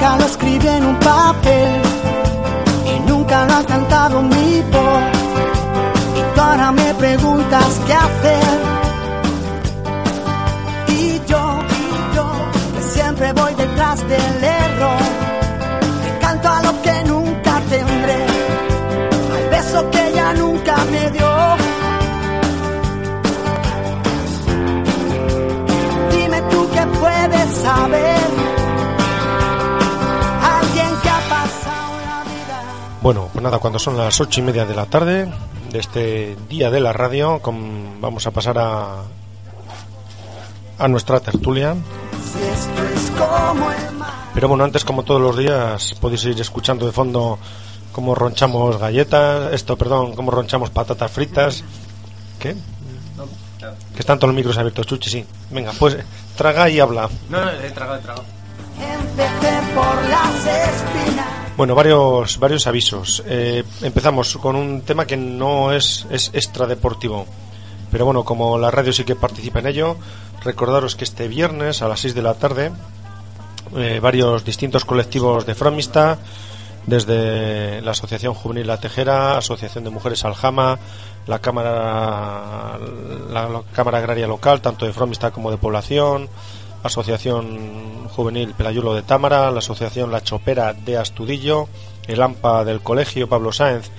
[0.00, 1.82] Nunca lo escribí en un papel
[2.86, 5.02] y nunca lo ha cantado mi voz.
[6.14, 8.58] Y tú ahora me preguntas qué hacer.
[10.86, 12.30] Y yo, y yo,
[12.76, 14.98] que siempre voy detrás del error.
[16.04, 18.26] Que canto a lo que nunca tendré.
[19.34, 21.30] Al beso que ella nunca me dio.
[26.12, 28.47] Dime tú qué puedes saber.
[33.08, 35.32] Bueno, pues nada, cuando son las ocho y media de la tarde
[35.72, 38.96] de este día de la radio, con- vamos a pasar a,
[40.78, 41.74] a nuestra tertulia.
[44.34, 47.38] Pero bueno, antes, como todos los días, podéis ir escuchando de fondo
[47.92, 51.64] cómo ronchamos galletas, esto, perdón, cómo ronchamos patatas fritas.
[52.38, 52.54] ¿Qué?
[53.94, 55.24] Que están todos los micros abiertos, Chuchi, sí.
[55.50, 55.96] Venga, pues
[56.36, 57.08] traga y habla.
[57.30, 58.24] No, no, he tragado, he tragado.
[58.78, 61.47] Empecé por las espinas.
[61.58, 63.20] Bueno, varios, varios avisos.
[63.26, 67.26] Eh, empezamos con un tema que no es, es extradeportivo.
[67.90, 69.96] Pero bueno, como la radio sí que participa en ello,
[70.44, 72.70] recordaros que este viernes a las 6 de la tarde,
[73.76, 76.18] eh, varios distintos colectivos de Fromista,
[76.86, 80.78] desde la Asociación Juvenil La Tejera, Asociación de Mujeres Aljama,
[81.26, 82.78] la Cámara,
[83.32, 86.28] la, la Cámara Agraria Local, tanto de Fromista como de Población,
[86.82, 91.68] Asociación Juvenil Pelayulo de Támara, la Asociación La Chopera de Astudillo,
[92.06, 93.90] el AMPA del Colegio Pablo Sáenz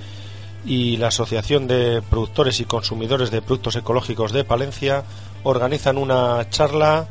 [0.65, 5.03] y la Asociación de Productores y Consumidores de Productos Ecológicos de Palencia
[5.43, 7.07] organizan una charla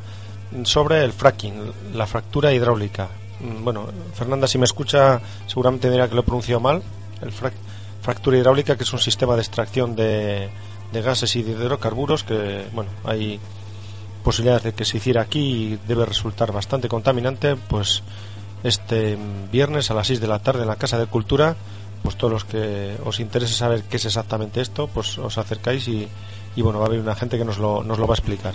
[0.64, 3.08] sobre el fracking, la fractura hidráulica.
[3.40, 6.82] Mm, Bueno, Fernanda, si me escucha, seguramente dirá que lo he pronunciado mal.
[7.22, 7.52] El frac-
[8.02, 10.48] fractura hidráulica, que es un sistema de extracción de,
[10.92, 13.38] de gases y de hidrocarburos que, bueno, hay
[14.28, 18.02] posibilidades de que se hiciera aquí y debe resultar bastante contaminante, pues
[18.62, 19.16] este
[19.50, 21.56] viernes a las 6 de la tarde en la Casa de Cultura,
[22.02, 26.06] pues todos los que os interese saber qué es exactamente esto, pues os acercáis y,
[26.56, 28.52] y bueno, va a haber una gente que nos lo, nos lo va a explicar.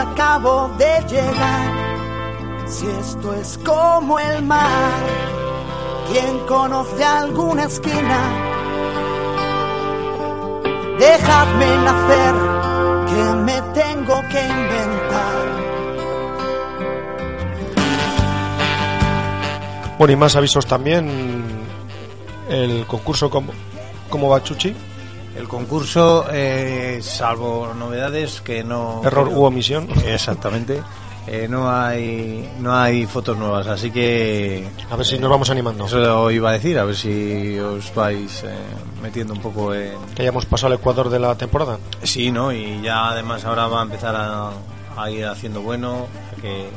[0.00, 2.66] Acabo de llegar?
[2.66, 5.00] Si esto es como el mar,
[6.10, 8.18] ¿quién conoce alguna esquina?
[10.98, 12.34] Dejadme nacer,
[13.08, 15.50] que me tengo que inventar.
[19.98, 21.60] Bueno, y más avisos también.
[22.48, 23.52] El concurso, ¿cómo,
[24.08, 24.74] cómo va Chuchi?
[25.36, 29.00] El concurso, eh, salvo novedades que no...
[29.04, 29.88] Error u omisión.
[30.04, 30.82] Exactamente.
[31.26, 34.66] Eh, no hay no hay fotos nuevas, así que...
[34.90, 35.86] A ver si nos vamos animando.
[35.86, 38.48] Eso iba a decir, a ver si os vais eh,
[39.02, 39.92] metiendo un poco en...
[40.16, 41.78] Que hayamos pasado el Ecuador de la temporada.
[42.02, 42.50] Sí, ¿no?
[42.52, 44.50] Y ya además ahora va a empezar a,
[44.96, 46.08] a ir haciendo bueno,
[46.42, 46.68] que...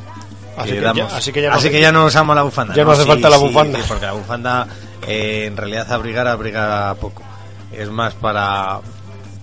[0.56, 2.44] Así que damos- ya- así que ya no así que ya no nos ama la
[2.44, 2.76] bufanda.
[2.76, 3.80] ya no hace falta la bufanda.
[3.80, 4.68] sí, porque la bufanda
[5.08, 7.24] eh, en realidad abrigar abriga poco.
[7.78, 8.82] Es más para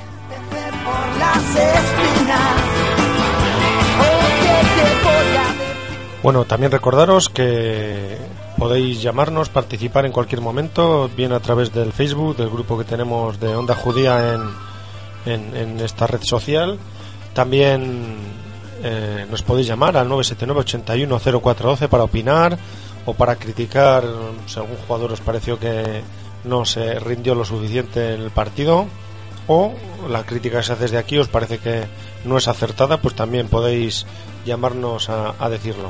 [6.21, 8.19] Bueno, también recordaros que
[8.57, 13.39] podéis llamarnos, participar en cualquier momento, bien a través del Facebook, del grupo que tenemos
[13.39, 14.33] de Onda Judía
[15.25, 16.77] en, en, esta red social.
[17.33, 18.17] También
[18.83, 22.57] eh, nos podéis llamar al 979-810412 para opinar
[23.05, 24.03] o para criticar
[24.47, 26.01] si algún jugador os pareció que
[26.43, 28.85] no se rindió lo suficiente en el partido
[29.47, 29.73] o
[30.09, 31.83] la crítica que se hace desde aquí os parece que
[32.23, 34.05] no es acertada, pues también podéis
[34.45, 35.89] llamarnos a, a decirlo.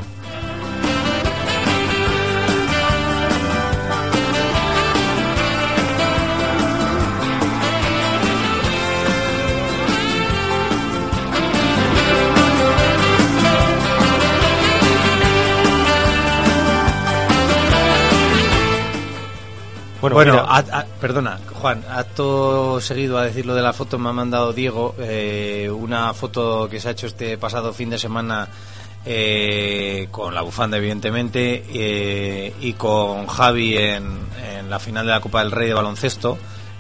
[20.14, 23.98] Bueno, Bueno, mira, a- a- perdona, Juan, acto seguido a decir lo de la foto
[23.98, 27.98] me ha mandado Diego eh, una foto que se ha hecho este pasado fin de
[27.98, 28.48] semana
[29.06, 34.04] eh, con la bufanda evidentemente eh, y con Javi en,
[34.58, 36.38] en la final de la Copa del Rey de baloncesto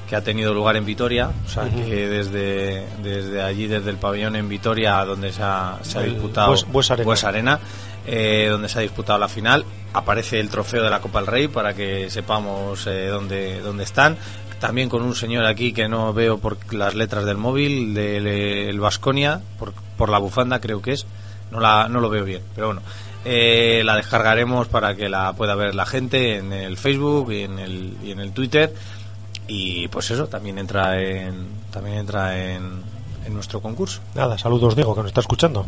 [0.09, 4.35] que ha tenido lugar en Vitoria, o sea que desde, desde allí, desde el pabellón
[4.35, 7.05] en Vitoria, donde se ha, se ha El disputado Bues- Bues Arena.
[7.05, 7.59] Bues Arena,
[8.07, 9.65] eh, donde se ha disputado la final.
[9.93, 14.17] Aparece el trofeo de la Copa del Rey para que sepamos eh, dónde, dónde están.
[14.59, 19.41] También con un señor aquí que no veo por las letras del móvil, del Vasconia,
[19.59, 21.05] por, por la bufanda creo que es.
[21.51, 22.81] No, la, no lo veo bien, pero bueno.
[23.27, 27.59] Eh, la descargaremos para que la pueda ver la gente en el Facebook y en
[27.59, 28.73] el, y en el Twitter.
[29.47, 32.81] Y pues eso, también entra en, también entra en,
[33.25, 34.01] en nuestro concurso.
[34.13, 35.65] nada, saludos Diego, que nos está escuchando.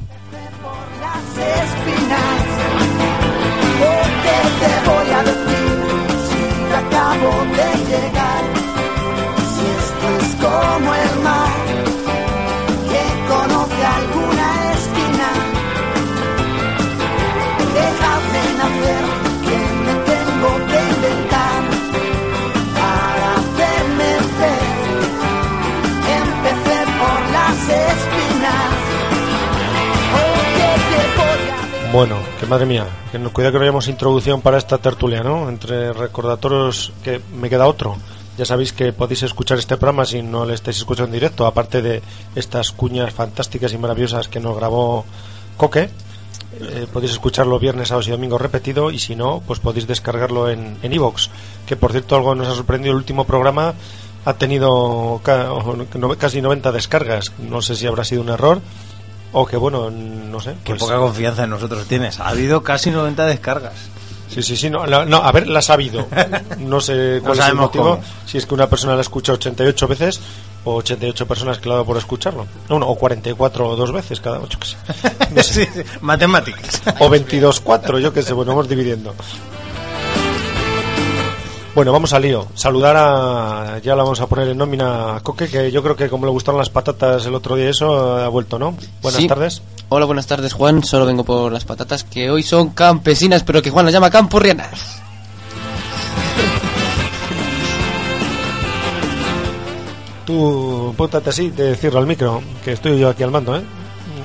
[1.38, 2.48] Espinas.
[4.24, 5.70] ¿qué te voy a decir
[6.28, 8.44] si yo acabo de llegar?
[9.54, 11.67] Si esto es como el mar,
[31.98, 35.50] Bueno, que madre mía, que no, cuidado que no hayamos introducción para esta tertulia, ¿no?
[35.50, 37.98] Entre recordatorios que me queda otro.
[38.38, 41.82] Ya sabéis que podéis escuchar este programa si no le estáis escuchando en directo, aparte
[41.82, 42.04] de
[42.36, 45.06] estas cuñas fantásticas y maravillosas que nos grabó
[45.58, 45.90] Coque.
[46.60, 50.78] Eh, podéis escucharlo viernes, sábados y domingo repetido y si no, pues podéis descargarlo en
[50.84, 51.30] en iVoox,
[51.66, 53.74] que por cierto algo nos ha sorprendido el último programa
[54.24, 55.20] ha tenido
[56.20, 57.32] casi 90 descargas.
[57.40, 58.62] No sé si habrá sido un error
[59.34, 60.56] o que bueno, no sé.
[60.64, 62.20] Qué pues- poca confianza en nosotros tienes.
[62.20, 63.74] Ha habido casi 90 descargas.
[64.30, 66.06] Sí, sí, sí, no, no, a ver, la ha sabido.
[66.60, 67.84] No sé cuál es el motivo.
[67.92, 68.04] cómo.
[68.26, 70.20] Si es que una persona la escucha 88 veces
[70.66, 72.46] o 88 personas que la ha dado por escucharlo.
[72.70, 74.78] No, no, o 44 o dos veces cada ocho, que sé.
[75.34, 75.66] No sé.
[75.66, 76.82] Sí, sí, matemáticas.
[77.00, 79.16] O 22, 4, yo qué sé, bueno, vamos dividiendo.
[81.78, 82.48] Bueno, vamos al lío.
[82.56, 83.78] Saludar a.
[83.84, 86.32] Ya la vamos a poner en nómina a Coque, que yo creo que como le
[86.32, 88.76] gustaron las patatas el otro día, eso ha vuelto, ¿no?
[89.04, 89.28] Buenas Sí.
[89.28, 89.62] tardes.
[89.90, 90.84] Hola, buenas tardes, Juan.
[90.84, 94.72] Solo vengo por las patatas que hoy son campesinas, pero que Juan las llama campurrianas.
[100.26, 103.62] Tú, póntate así, te cierro al micro, que estoy yo aquí al mando, ¿eh?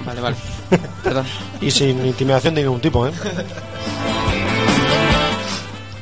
[0.05, 0.37] Vale, vale.
[1.05, 1.25] Perdón.
[1.61, 3.13] Y sin intimidación de ningún tipo, ¿eh?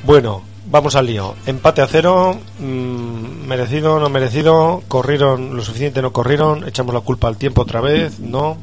[0.04, 1.34] Bueno, vamos al lío.
[1.46, 7.28] Empate a cero, mm, merecido, no merecido, corrieron lo suficiente, no corrieron, echamos la culpa
[7.28, 8.56] al tiempo otra vez, no.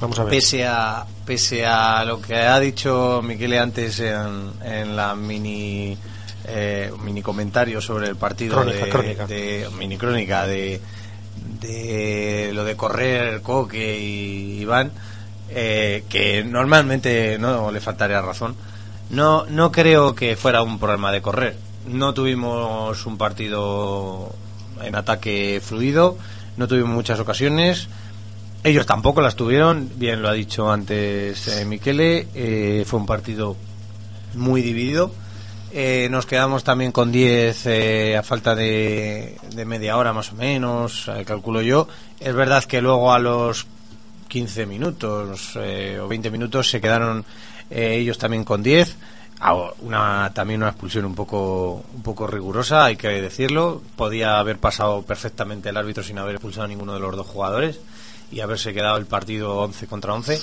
[0.00, 0.30] Vamos a ver.
[0.34, 5.96] Pese a, pese a lo que ha dicho Miquele antes en, en la mini
[6.46, 9.26] eh, mini comentario sobre el partido Crónica, de, crónica.
[9.26, 10.80] de- mini crónica de,
[11.60, 14.90] de lo de correr Coque y Iván
[15.50, 18.54] eh, que normalmente no le faltaría razón
[19.10, 24.32] no no creo que fuera un problema de correr no tuvimos un partido
[24.82, 26.16] en ataque fluido
[26.56, 27.88] no tuvimos muchas ocasiones
[28.64, 33.56] ellos tampoco las tuvieron, bien lo ha dicho antes eh, Miquele, eh, fue un partido
[34.36, 35.12] muy dividido.
[35.70, 40.36] Eh, nos quedamos también con 10 eh, a falta de, de media hora más o
[40.36, 41.88] menos, eh, calculo yo.
[42.18, 43.66] Es verdad que luego a los
[44.28, 47.24] 15 minutos eh, o 20 minutos se quedaron
[47.70, 48.96] eh, ellos también con 10.
[49.40, 53.82] Ah, Una, también una expulsión un poco, un poco rigurosa, hay que decirlo.
[53.96, 57.80] Podía haber pasado perfectamente el árbitro sin haber expulsado a ninguno de los dos jugadores
[58.30, 60.40] y haberse quedado el partido 11 contra 11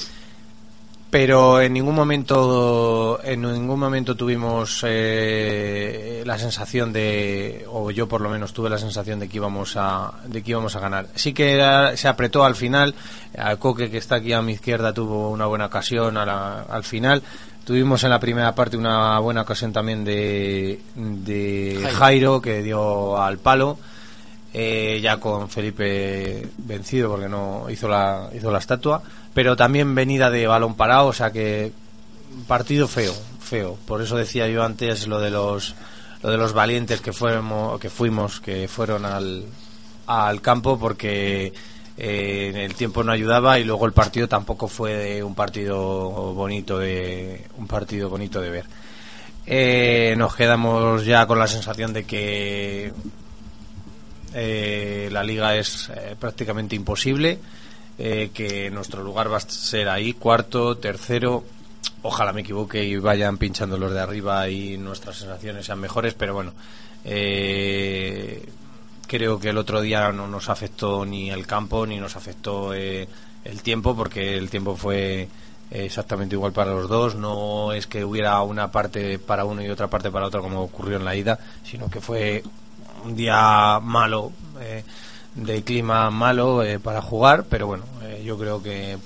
[1.11, 8.21] pero en ningún momento en ningún momento tuvimos eh, la sensación de o yo por
[8.21, 11.07] lo menos tuve la sensación de que íbamos a de que íbamos a ganar.
[11.15, 12.95] Sí que era- se apretó al final.
[13.37, 16.83] A Coque que está aquí a mi izquierda tuvo una buena ocasión a la- al
[16.85, 17.21] final.
[17.65, 21.97] Tuvimos en la primera parte una buena ocasión también de, de Jairo.
[21.99, 23.77] Jairo que dio al palo.
[24.53, 29.01] Eh, ya con Felipe vencido porque no hizo la hizo la estatua
[29.33, 31.71] pero también venida de balón parado o sea que
[32.47, 33.77] partido feo feo.
[33.85, 35.75] Por eso decía yo antes lo de los
[36.23, 39.45] lo de los valientes que fuimos que fuimos que fueron al
[40.07, 41.53] al campo porque
[41.97, 47.45] eh, el tiempo no ayudaba y luego el partido tampoco fue un partido bonito de
[47.57, 48.65] un partido bonito de ver.
[49.45, 52.93] Eh, nos quedamos ya con la sensación de que
[54.33, 57.39] eh, la liga es eh, prácticamente imposible,
[58.03, 61.43] eh, que nuestro lugar va a ser ahí, cuarto, tercero.
[62.01, 66.33] Ojalá me equivoque y vayan pinchando los de arriba y nuestras sensaciones sean mejores, pero
[66.33, 66.53] bueno,
[67.05, 68.49] eh,
[69.05, 73.07] creo que el otro día no nos afectó ni el campo ni nos afectó eh,
[73.43, 75.27] el tiempo, porque el tiempo fue
[75.69, 77.13] exactamente igual para los dos.
[77.13, 80.97] No es que hubiera una parte para uno y otra parte para otro como ocurrió
[80.97, 82.41] en la ida, sino que fue
[83.05, 84.83] un día malo, eh,
[85.35, 88.97] de clima malo eh, para jugar, pero bueno, eh, yo creo que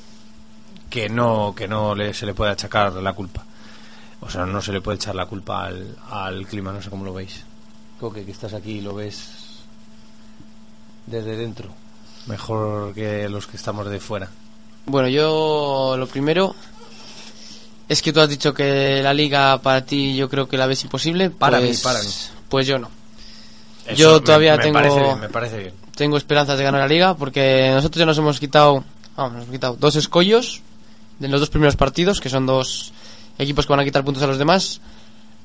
[0.90, 3.44] que no que no le, se le puede achacar la culpa.
[4.22, 7.06] O sea, no se le puede echar la culpa al, al clima, no sé cómo
[7.06, 7.44] lo veis.
[8.00, 9.64] Coque, que estás aquí y lo ves
[11.06, 11.70] desde dentro,
[12.26, 14.30] mejor que los que estamos de fuera.
[14.88, 16.56] Bueno, yo lo primero
[17.88, 20.84] es que tú has dicho que la liga para ti yo creo que la ves
[20.84, 21.30] imposible.
[21.30, 22.10] Para pues, mí, para mí.
[22.50, 22.90] Pues yo no.
[23.86, 25.74] Eso yo me- todavía me tengo parece bien, me parece bien.
[25.96, 28.84] Tengo esperanzas de ganar la liga porque nosotros ya nos hemos quitado,
[29.16, 30.62] vamos, nos hemos quitado dos escollos
[31.20, 32.92] de los dos primeros partidos, que son dos
[33.38, 34.82] equipos que van a quitar puntos a los demás.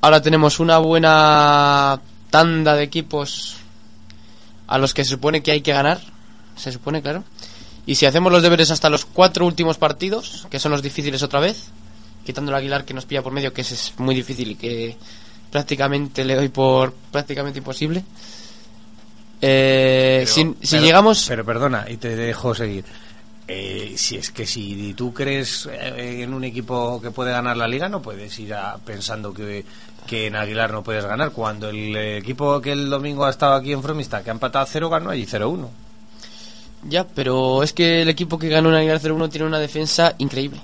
[0.01, 3.57] Ahora tenemos una buena tanda de equipos
[4.67, 6.01] a los que se supone que hay que ganar,
[6.55, 7.23] se supone, claro.
[7.85, 11.39] Y si hacemos los deberes hasta los cuatro últimos partidos, que son los difíciles otra
[11.39, 11.67] vez,
[12.25, 14.97] quitando el Aguilar que nos pilla por medio, que es muy difícil y que
[15.51, 18.03] prácticamente le doy por prácticamente imposible.
[19.41, 22.85] Eh, Pero- si si pero- llegamos Pero perdona, y te dejo seguir.
[23.47, 27.67] eh, si es que si tú crees eh, en un equipo que puede ganar la
[27.67, 29.65] liga, no puedes ir a- pensando que,
[30.07, 31.31] que en Aguilar no puedes ganar.
[31.31, 34.65] Cuando el eh, equipo que el domingo ha estado aquí en Fromista, que ha empatado
[34.69, 35.69] 0, ganó allí 0-1.
[36.87, 40.59] Ya, pero es que el equipo que ganó en Aguilar 0-1 tiene una defensa increíble.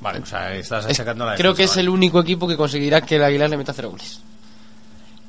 [0.00, 2.56] Vale, o sea, estás Es- achacando la creo que es defensa, el único equipo que
[2.56, 4.20] conseguirá que el Aguilar le meta cero goles.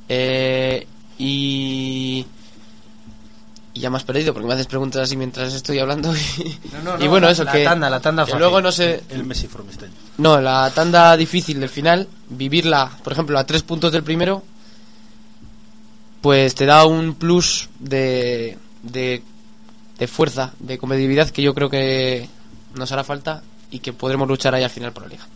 [0.10, 0.88] Eh,
[1.18, 2.26] y.
[3.76, 6.14] Y ya me has perdido porque me haces preguntas así mientras estoy hablando.
[6.16, 7.64] Y, No, no, y no, bueno, eso la que.
[7.64, 8.40] tanda, la tanda fácil.
[8.40, 9.04] luego no sé.
[9.10, 9.92] El Messi Fromisteño.
[10.18, 14.44] No, la tanda difícil del final, vivirla, por ejemplo, a tres puntos del primero,
[16.22, 19.24] pues te da un plus de, de,
[19.98, 22.30] de fuerza, de competitividad que yo creo que
[22.76, 25.28] nos hará falta y que podremos luchar ahí al final por la liga.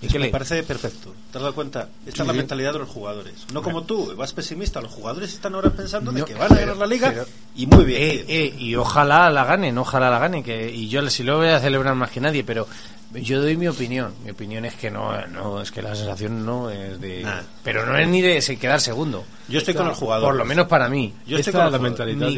[0.00, 1.12] Es que me parece perfecto.
[1.32, 1.88] ¿Te has dado cuenta?
[2.06, 3.34] Esta es la mentalidad de los jugadores.
[3.52, 4.80] No como tú, vas pesimista.
[4.80, 7.26] Los jugadores están ahora pensando de No, que van a pero- ganar la liga pero-
[7.56, 8.00] y muy bien.
[8.02, 10.42] Eh, eh, y ojalá la ganen, ojalá la ganen.
[10.44, 12.68] Que, y yo si lo voy a celebrar más que nadie, pero
[13.12, 14.14] yo doy mi opinión.
[14.24, 17.22] Mi opinión es que no, no es que la sensación no es de.
[17.24, 17.40] Nah.
[17.64, 19.24] Pero no es ni de se quedar segundo.
[19.48, 20.28] Yo estoy con el jugador.
[20.28, 21.12] Por lo menos para mí.
[21.26, 22.34] Yo estoy Esta con la mentalidad de un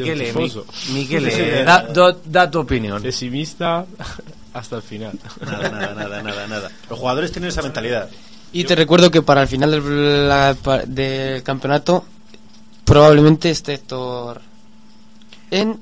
[0.95, 1.63] Miquele, eh, sí.
[1.65, 3.03] da, da- da tu opinión.
[3.03, 3.85] Pesimista
[4.53, 5.17] hasta el final.
[5.45, 6.71] Nada, nada, nada, nada, nada.
[6.89, 8.09] Los jugadores tienen esa mentalidad.
[8.53, 10.53] Y te recuerdo que para el final del, la-
[10.85, 12.05] del campeonato
[12.83, 14.41] probablemente esté Héctor
[15.49, 15.79] en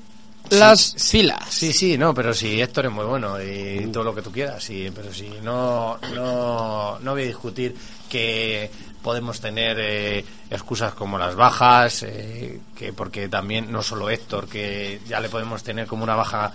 [0.50, 1.46] las filas.
[1.48, 4.62] Sí, sí, no, pero sí, Héctor es muy bueno y todo lo que tú quieras,
[4.62, 7.74] sí, pero sí, no, no, no voy a discutir
[8.08, 8.70] que
[9.02, 15.00] podemos tener eh, excusas como las bajas, eh, que porque también no solo Héctor, que
[15.08, 16.52] ya le podemos tener como una baja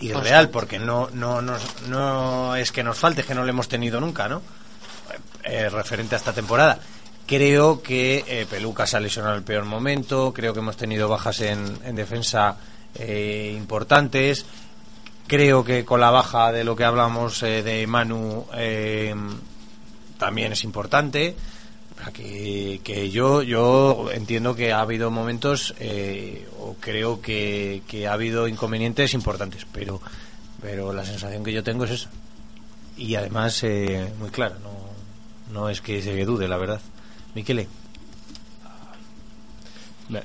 [0.00, 1.56] irreal, porque no, no, no,
[1.88, 4.42] no es que nos falte, es que no lo hemos tenido nunca, ¿no?
[5.44, 6.78] Eh, referente a esta temporada.
[7.26, 11.40] Creo que eh, Peluca se ha lesionado el peor momento, creo que hemos tenido bajas
[11.40, 12.56] en, en defensa
[12.94, 14.46] eh, importantes,
[15.26, 19.14] creo que con la baja de lo que hablamos eh, de Manu eh,
[20.18, 21.36] también es importante.
[22.14, 28.48] Que, yo yo entiendo que ha habido momentos eh, o creo que, que ha habido
[28.48, 30.00] inconvenientes importantes pero
[30.62, 32.10] pero la sensación que yo tengo es esa
[32.96, 34.72] y además eh, muy clara no
[35.52, 36.80] no es que se dude la verdad
[37.34, 37.68] Miquele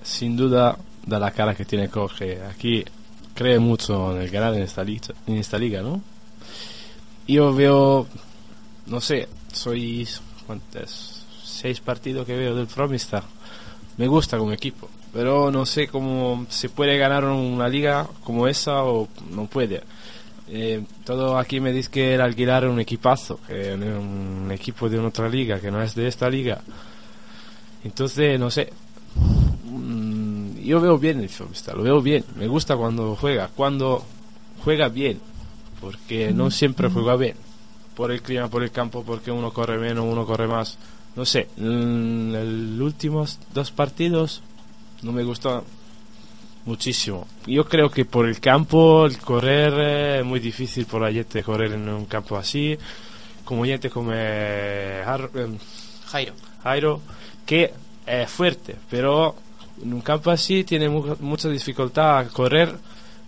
[0.03, 2.83] sin duda, da la cara que tiene Jorge, aquí
[3.33, 6.01] cree mucho en el ganar en esta, liga, en esta liga, ¿no?
[7.27, 8.07] Yo veo,
[8.85, 10.07] no sé, soy,
[10.45, 11.12] ¿cuántos?
[11.53, 13.23] Seis partidos que veo del Fromista.
[13.97, 18.83] Me gusta como equipo, pero no sé cómo se puede ganar una liga como esa
[18.83, 19.83] o no puede.
[20.47, 25.59] Eh, todo aquí me dice que el alquilar un equipazo, un equipo de otra liga,
[25.59, 26.61] que no es de esta liga.
[27.83, 28.71] Entonces, no sé,
[29.73, 32.23] Mm, yo veo bien el Fromista, lo veo bien.
[32.35, 34.03] Me gusta cuando juega, cuando
[34.63, 35.19] juega bien,
[35.81, 37.35] porque no siempre juega bien.
[37.95, 40.77] Por el clima, por el campo, porque uno corre menos, uno corre más.
[41.15, 44.41] No sé, en los últimos dos partidos
[45.03, 45.63] no me gustó
[46.65, 47.27] muchísimo.
[47.45, 51.43] Yo creo que por el campo, el correr eh, es muy difícil por la gente
[51.43, 52.77] correr en un campo así.
[53.45, 55.03] Como gente como eh,
[55.35, 55.57] em,
[56.07, 56.33] Jairo.
[56.63, 57.01] Jairo,
[57.45, 57.73] que
[58.05, 59.35] es fuerte, pero
[59.81, 62.73] en un campo así tiene mu- mucha dificultad a correr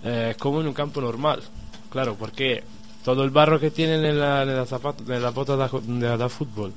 [0.03, 1.41] eh, como en un campo normal.
[1.89, 2.63] Claro, porque
[3.03, 6.17] todo el barro que tiene en la, en la, zapata, en la bota da, da,
[6.17, 6.71] da fútbol,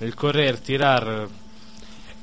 [0.00, 1.28] el correr, tirar,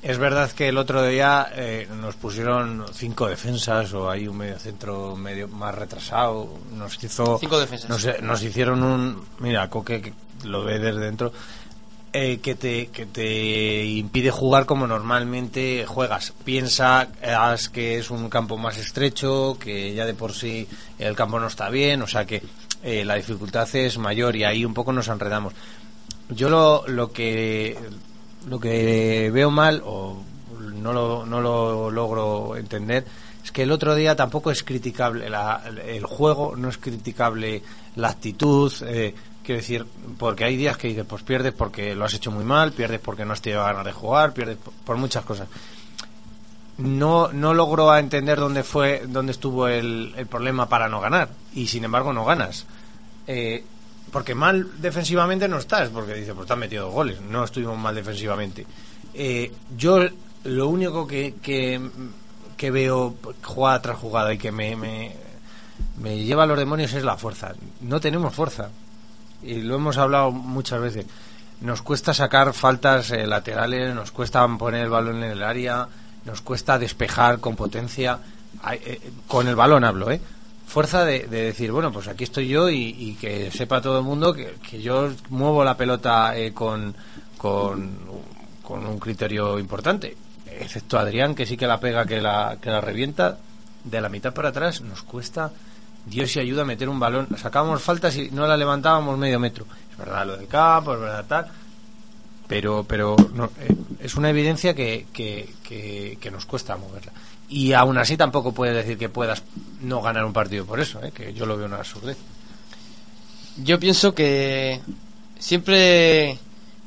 [0.02, 4.58] Es verdad que el otro día eh, nos pusieron cinco defensas o hay un medio
[4.58, 6.50] centro medio más retrasado.
[6.76, 7.90] Nos hizo Cinco defensas.
[7.90, 10.14] Nos, nos hicieron un mira Coque que
[10.44, 11.32] lo ve desde dentro
[12.14, 16.34] eh, que te que te impide jugar como normalmente juegas.
[16.44, 20.68] Piensa haz que es un campo más estrecho, que ya de por sí
[21.00, 22.44] el campo no está bien, o sea que
[22.84, 25.54] eh, la dificultad es mayor y ahí un poco nos enredamos.
[26.32, 27.78] Yo lo, lo que
[28.48, 30.18] lo que veo mal o
[30.74, 33.06] no lo, no lo logro entender
[33.44, 37.62] es que el otro día tampoco es criticable la- el juego, no es criticable
[37.96, 39.14] la actitud, eh,
[39.44, 39.86] quiero decir,
[40.18, 43.26] porque hay días que dices, pues pierdes porque lo has hecho muy mal, pierdes porque
[43.26, 45.48] no has tenido ganas de jugar, pierdes por, muchas cosas.
[46.78, 51.68] No, no logro entender dónde fue, dónde estuvo el, el problema para no ganar y
[51.68, 52.66] sin embargo no ganas.
[53.28, 53.64] Eh,
[54.12, 57.96] porque mal defensivamente no estás, porque dice, pues te han metido goles, no estuvimos mal
[57.96, 58.66] defensivamente.
[59.14, 60.00] Eh, yo
[60.44, 61.82] lo único que, que,
[62.58, 67.18] que veo jugada tras jugada y que me, me, lleva a los demonios es la
[67.18, 67.54] fuerza.
[67.82, 68.70] No tenemos fuerza.
[69.44, 71.06] Y lo hemos hablado muchas veces.
[71.62, 75.88] Nos cuesta sacar faltas eh, laterales, nos cuesta poner el balón en el área,
[76.26, 78.20] nos cuesta despejar con potencia.
[78.72, 80.22] Eh, con el balón hablo, ¿eh?
[80.72, 84.06] Fuerza de, de decir, bueno, pues aquí estoy yo y, y que sepa todo el
[84.06, 86.96] mundo que, que yo muevo la pelota eh, con,
[87.38, 87.98] con,
[88.64, 90.16] con un criterio importante.
[90.48, 93.38] Excepto Adrián, que sí que la pega, que la, que la revienta.
[93.84, 95.52] De la mitad para atrás nos cuesta,
[96.06, 97.28] Dios y ayuda a meter un balón.
[97.36, 99.66] Sacábamos faltas y no la levantábamos medio metro.
[99.92, 101.48] Es verdad lo del campo, es verdad tal.
[102.48, 107.12] Pero, pero no, eh, es una evidencia que, que, que, que nos cuesta moverla.
[107.52, 109.44] Y aún así tampoco puedes decir que puedas
[109.82, 111.12] no ganar un partido por eso, ¿eh?
[111.14, 112.18] que yo lo veo una absurdez.
[113.58, 114.80] Yo pienso que
[115.38, 116.40] siempre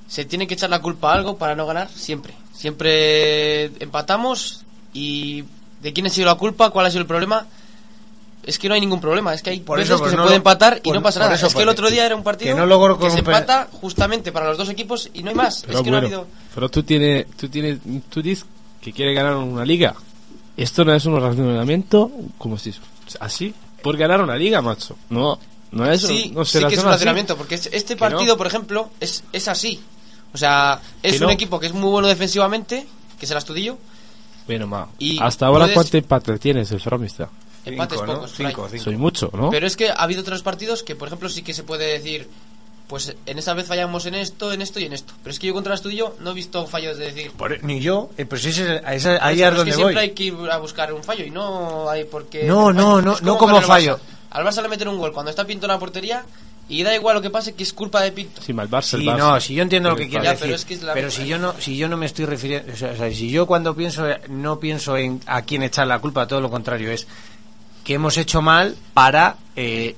[0.09, 2.33] se tiene que echar la culpa a algo para no ganar, siempre.
[2.55, 4.63] Siempre empatamos
[4.95, 5.45] y
[5.83, 7.47] de quién ha sido la culpa, cuál ha sido el problema.
[8.45, 10.17] Es que no hay ningún problema, es que hay Por veces eso, pues, que se
[10.17, 11.35] no puede lo- empatar y no pasa nada.
[11.35, 13.19] eso, es que el otro día era un partido que no logro que se un
[13.21, 15.63] empata justamente para los dos equipos y no hay más.
[15.67, 16.27] Pero es que no ha habido...
[16.55, 17.79] pero tú tienes, tú tienes,
[18.11, 18.45] tú dices
[18.83, 19.95] que quiere ganar una liga.
[20.57, 22.73] Esto no es un razonamiento, como si
[23.21, 23.53] así,
[23.83, 24.97] por ganar una liga, macho.
[25.11, 25.39] No,
[25.73, 28.01] no es, sí, no se sí que es un razonamiento, porque es- este no.
[28.01, 29.81] partido, por ejemplo, es, es así.
[30.33, 31.31] O sea, es Que un no.
[31.31, 32.87] equipo que es muy bueno defensivamente,
[33.19, 33.79] que es el Astudillo.
[34.47, 37.29] Bueno, ma, Y hasta ahora puedes- cuánto empate tienes el Fromista.
[37.65, 38.33] Empates pocos.
[38.37, 38.85] Cinco, cinco.
[38.85, 39.49] Soy mucho, ¿no?
[39.51, 42.29] Pero es que ha habido otros partidos que, por ejemplo, sí que se puede decir,
[42.89, 45.15] pues en esta vez fallamos en esto, en esto y en esto.
[45.23, 47.31] Pero es que yo contra el Astudillo no he visto fallos de decir...
[47.33, 49.85] Por- ni yo, eh, pues ese, esa- Por ahí es pero donde que voy.
[49.93, 52.45] siempre hay que ir a buscar un fallo y no hay por qué...
[52.45, 53.99] No, no, no, Es no como fallo.
[54.31, 56.25] Al Barça le meten un gol cuando está Pinto en la portería
[56.69, 58.43] y da igual lo que pase que es culpa de Pinto.
[58.43, 59.17] Sí, mal Barça, el Sí, Barça.
[59.19, 60.41] no, si yo entiendo lo que quieres decir.
[60.45, 62.73] pero es que es la- pero si yo no, si yo no me estoy refiriendo,
[62.73, 65.99] o sea, o sea, si yo cuando pienso no pienso en a quién echar la
[66.01, 67.07] culpa, todo lo contrario es
[67.85, 69.95] que hemos hecho mal para eh,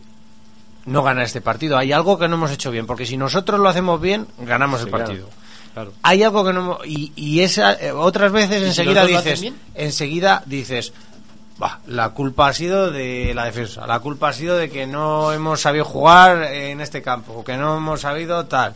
[0.86, 1.76] no ganar este partido.
[1.76, 4.86] Hay algo que no hemos hecho bien, porque si nosotros lo hacemos bien, ganamos el
[4.86, 5.28] Sí, partido.
[5.74, 5.92] Claro.
[6.02, 9.52] Hay algo que no hemos- y, y esa eh, otras veces ¿Y si enseguida dices,
[9.74, 10.92] enseguida dices,
[11.58, 15.32] "Bah, la culpa ha sido de la defensa, la culpa ha sido de que no
[15.32, 18.74] hemos sabido jugar en este campo, que no hemos sabido tal.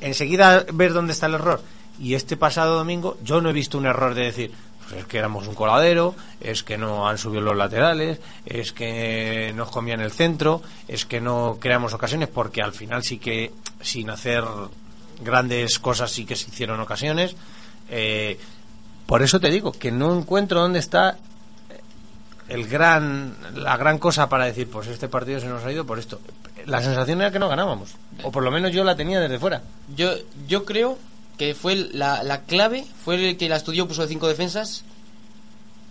[0.00, 1.60] Enseguida ver dónde está el error.
[2.00, 4.52] Y este pasado domingo yo no he visto un error de decir,
[4.96, 9.70] es que éramos un coladero, es que no han subido los laterales, es que nos
[9.70, 14.44] comían el centro, es que no creamos ocasiones, porque al final sí que sin hacer
[15.20, 17.36] grandes cosas sí que se hicieron ocasiones.
[17.90, 18.38] Eh,
[19.06, 21.16] por eso te digo que no encuentro dónde está
[22.48, 25.98] el gran la gran cosa para decir pues este partido se nos ha ido por
[25.98, 26.20] esto
[26.66, 29.62] la sensación era que no ganábamos o por lo menos yo la tenía desde fuera
[29.94, 30.12] Yo,
[30.46, 30.98] yo creo
[31.38, 34.84] que fue la, la clave, fue el que el Astudillo puso de cinco defensas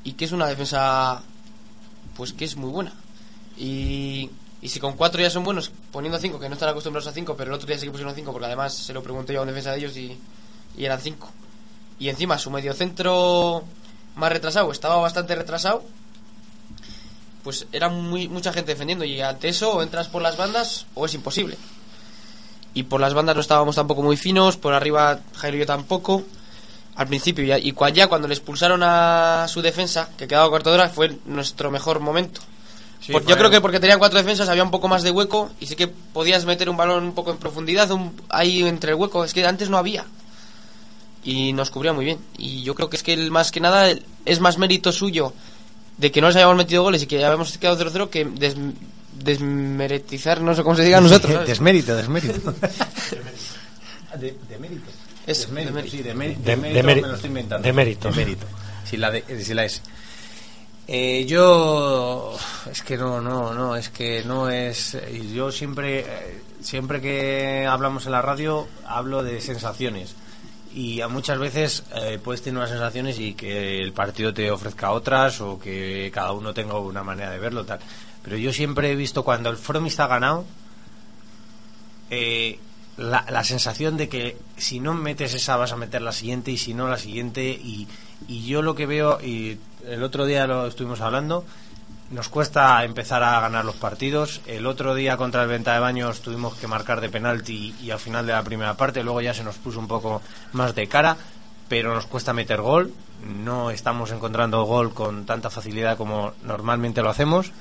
[0.03, 1.23] y que es una defensa
[2.15, 2.93] pues que es muy buena.
[3.57, 4.29] Y,
[4.61, 7.35] y si con cuatro ya son buenos, poniendo cinco, que no están acostumbrados a cinco,
[7.35, 9.43] pero el otro día sí que pusieron cinco, porque además se lo pregunté yo a
[9.43, 10.17] un defensa de ellos y,
[10.77, 11.31] y eran cinco.
[11.99, 13.63] Y encima su mediocentro
[14.15, 15.83] más retrasado, estaba bastante retrasado,
[17.43, 21.05] pues era muy, mucha gente defendiendo y ante eso o entras por las bandas o
[21.05, 21.57] es imposible.
[22.77, 26.21] Y por las bandas no estábamos tampoco muy finos, por arriba Jairo y yo tampoco.
[26.95, 30.75] Al principio ya, y ya cuando le expulsaron a su defensa, que quedaba cuarto de
[30.75, 32.39] hora, fue nuestro mejor momento.
[32.99, 35.09] Sí, Por- fue- yo creo que porque tenían cuatro defensas había un poco más de
[35.09, 38.91] hueco y sí que podías meter un balón un poco en profundidad un- ahí entre
[38.91, 39.23] el hueco.
[39.23, 40.05] Es que antes no había.
[41.23, 42.19] Y nos cubría muy bien.
[42.37, 45.33] Y yo creo que es que el- más que nada el- es más mérito suyo
[45.97, 48.55] de que no les hayamos metido goles y que ya habíamos quedado 0-0 que des-
[49.23, 51.31] desmeretizar, no sé cómo se diga a nosotros.
[51.33, 51.47] ¿sabes?
[51.49, 52.51] desmérito desmérito
[54.19, 54.89] de, demérito
[55.25, 55.97] Eso, Desmérito, demérito.
[55.97, 57.65] sí, demé- De- demérito deméri- me lo estoy inventando.
[57.65, 58.09] demérito.
[58.09, 58.45] Demérito.
[58.85, 59.81] Sí, la, de, sí, la es.
[60.87, 62.37] Eh, yo
[62.71, 64.97] es que no no no es que no es
[65.35, 66.05] yo siempre
[66.61, 70.15] siempre que hablamos en la radio hablo de sensaciones
[70.73, 74.91] y a muchas veces eh, puedes tener unas sensaciones y que el partido te ofrezca
[74.91, 77.79] otras o que cada uno tenga una manera de verlo tal
[78.27, 80.43] pero yo siempre he visto cuando el Fromista ha ganado
[82.09, 82.59] eh,
[82.97, 86.57] la, la sensación de que si no metes esa vas a meter la siguiente y
[86.57, 87.51] si no la siguiente.
[87.51, 87.87] Y,
[88.27, 91.45] y yo lo que veo y el otro día lo estuvimos hablando
[92.09, 94.41] nos cuesta empezar a ganar los partidos.
[94.45, 97.99] El otro día contra el Venta de Baños tuvimos que marcar de penalti y al
[97.99, 100.21] final de la primera parte luego ya se nos puso un poco
[100.51, 101.15] más de cara
[101.69, 102.93] pero nos cuesta meter gol.
[103.23, 107.53] No estamos encontrando gol con tanta facilidad como normalmente lo hacemos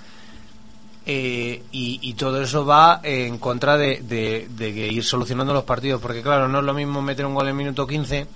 [1.07, 6.23] eh, y, todo eso va en contra de, de- de ir solucionando los partidos, porque
[6.23, 8.27] claro, no es lo mismo meter un gol en minuto 15,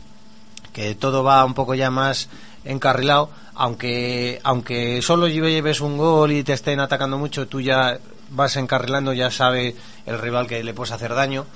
[0.72, 2.28] que todo va un poco ya más
[2.64, 7.98] encarrilado, aunque aunque solo lleve- lleves un gol y te estén atacando mucho, tú ya
[8.30, 9.74] vas encarrilando, ya sabe
[10.06, 11.46] el rival que le puedes hacer daño.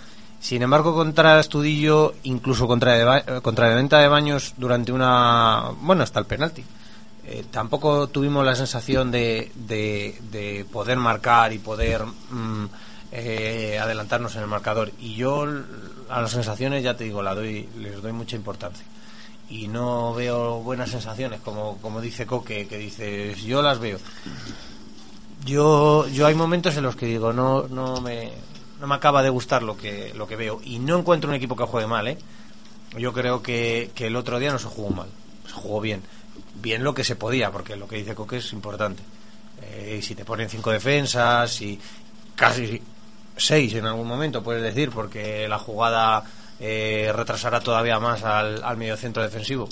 [0.40, 5.70] Sin embargo, contra Estudillo, incluso contra, de contra la venta de baños durante una.
[5.80, 6.62] Bueno, hasta el penalti.
[7.26, 12.66] Eh, tampoco tuvimos la sensación de, de, de poder marcar y poder mm,
[13.12, 14.92] eh, adelantarnos en el marcador.
[14.98, 15.46] Y yo
[16.10, 18.84] a las sensaciones, ya te digo, la doy, les doy mucha importancia.
[19.48, 23.98] Y no veo buenas sensaciones, como, como dice Coque, que dices, yo las veo.
[25.46, 28.32] Yo, yo hay momentos en los que digo, no, no me,
[28.80, 30.60] no me acaba de gustar lo que, lo que veo.
[30.64, 32.18] Y no encuentro un equipo que juegue mal, ¿eh?
[32.98, 35.08] Yo creo que, que el otro día no se jugó mal,
[35.46, 36.02] se jugó bien.
[36.54, 39.02] Bien lo que se podía, porque lo que dice Coque es importante.
[39.62, 41.78] Eh, y si te ponen cinco defensas y
[42.34, 42.80] casi
[43.36, 46.24] seis en algún momento, puedes decir, porque la jugada
[46.60, 49.68] eh, retrasará todavía más al, al mediocentro defensivo.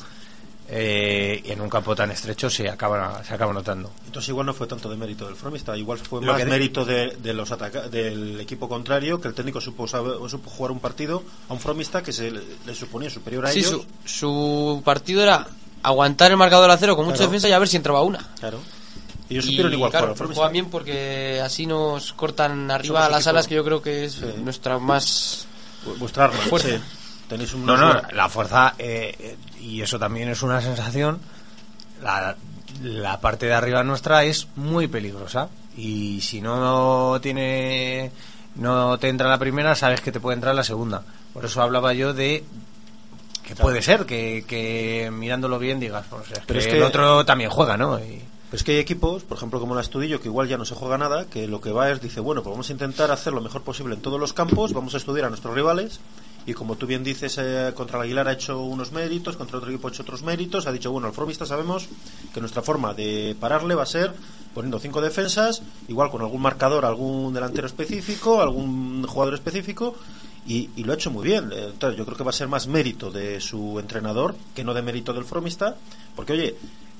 [0.74, 3.90] Eh, y en un campo tan estrecho se acaba, se acaba notando.
[4.06, 6.50] Entonces igual no fue tanto de mérito del Fromista, igual fue Lo más que de-
[6.50, 10.70] mérito de, de los ataca- del equipo contrario, que el técnico supo, sabe- supo jugar
[10.72, 13.70] un partido a un Fromista que se le, le suponía superior a Sí, ellos.
[14.04, 15.46] su, su partido era
[15.82, 17.30] aguantar el marcador a cero con mucha Claro.
[17.30, 18.18] defensa y a ver si entraba una.
[18.38, 18.58] Claro.
[19.28, 23.46] Ellos supieron igual claro, juegan bien porque así nos cortan arriba Somos las equipo- alas
[23.48, 24.26] que yo creo que es Sí.
[24.42, 25.46] nuestra más
[25.86, 26.68] Vu- Vuestra arma, fuerza.
[26.68, 26.74] sí.
[27.28, 31.18] Tenéis un No, no, la fuerza, eh, eh, y eso también es una sensación,
[32.02, 32.36] la,
[32.82, 35.48] la parte de arriba nuestra es muy peligrosa.
[35.76, 38.12] Y si no tiene
[38.56, 41.02] no te entra la primera, sabes que te puede entrar la segunda.
[41.32, 42.44] Por eso hablaba yo de
[43.42, 46.82] que puede ser que, que mirándolo bien digas, pues es Pero que es el que-
[46.84, 47.98] otro también juega, ¿no?
[47.98, 50.64] Y- Pero es que hay equipos, por ejemplo como el Astudillo, que igual ya no
[50.66, 53.32] se juega nada, que lo que va es, dice, bueno, pues vamos a intentar hacer
[53.32, 56.00] lo mejor posible en todos los campos, vamos a estudiar a nuestros rivales,
[56.44, 59.70] y como tú bien dices, eh, contra el Aguilar ha hecho unos méritos, contra otro
[59.70, 61.88] equipo ha hecho otros méritos, ha dicho, bueno, al Fromista sabemos
[62.34, 64.12] que nuestra forma de pararle va a ser
[64.52, 69.94] poniendo cinco defensas, igual con algún marcador, algún delantero específico, algún jugador específico,
[70.46, 71.50] y, y lo ha hecho muy bien.
[71.52, 74.82] Entonces, yo creo que va a ser más mérito de su entrenador que no de
[74.82, 75.76] mérito del Fromista,
[76.16, 76.56] porque oye,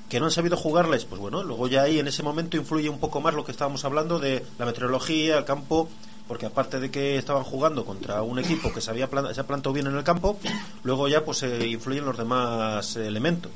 [0.09, 2.99] que no han sabido jugarles, pues bueno, luego ya ahí en ese momento influye un
[2.99, 5.89] poco más lo que estábamos hablando de la meteorología, el campo,
[6.27, 9.73] porque aparte de que estaban jugando contra un equipo que se había se ha plantado
[9.73, 10.37] bien en el campo,
[10.83, 13.51] luego ya pues eh, influyen los demás elementos.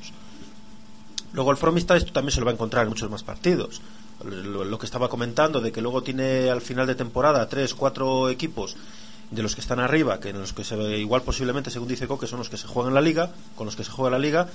[1.32, 3.80] Luego el Fromista esto también se lo va a encontrar en muchos más partidos.
[4.24, 8.28] Lo, lo que estaba comentando de que luego tiene al final de temporada tres, cuatro
[8.30, 8.74] equipos
[9.30, 12.26] de los que están arriba, que en los que se igual posiblemente, según dice Coque,
[12.26, 14.48] son los que se juegan la liga, con los que se juega la liga.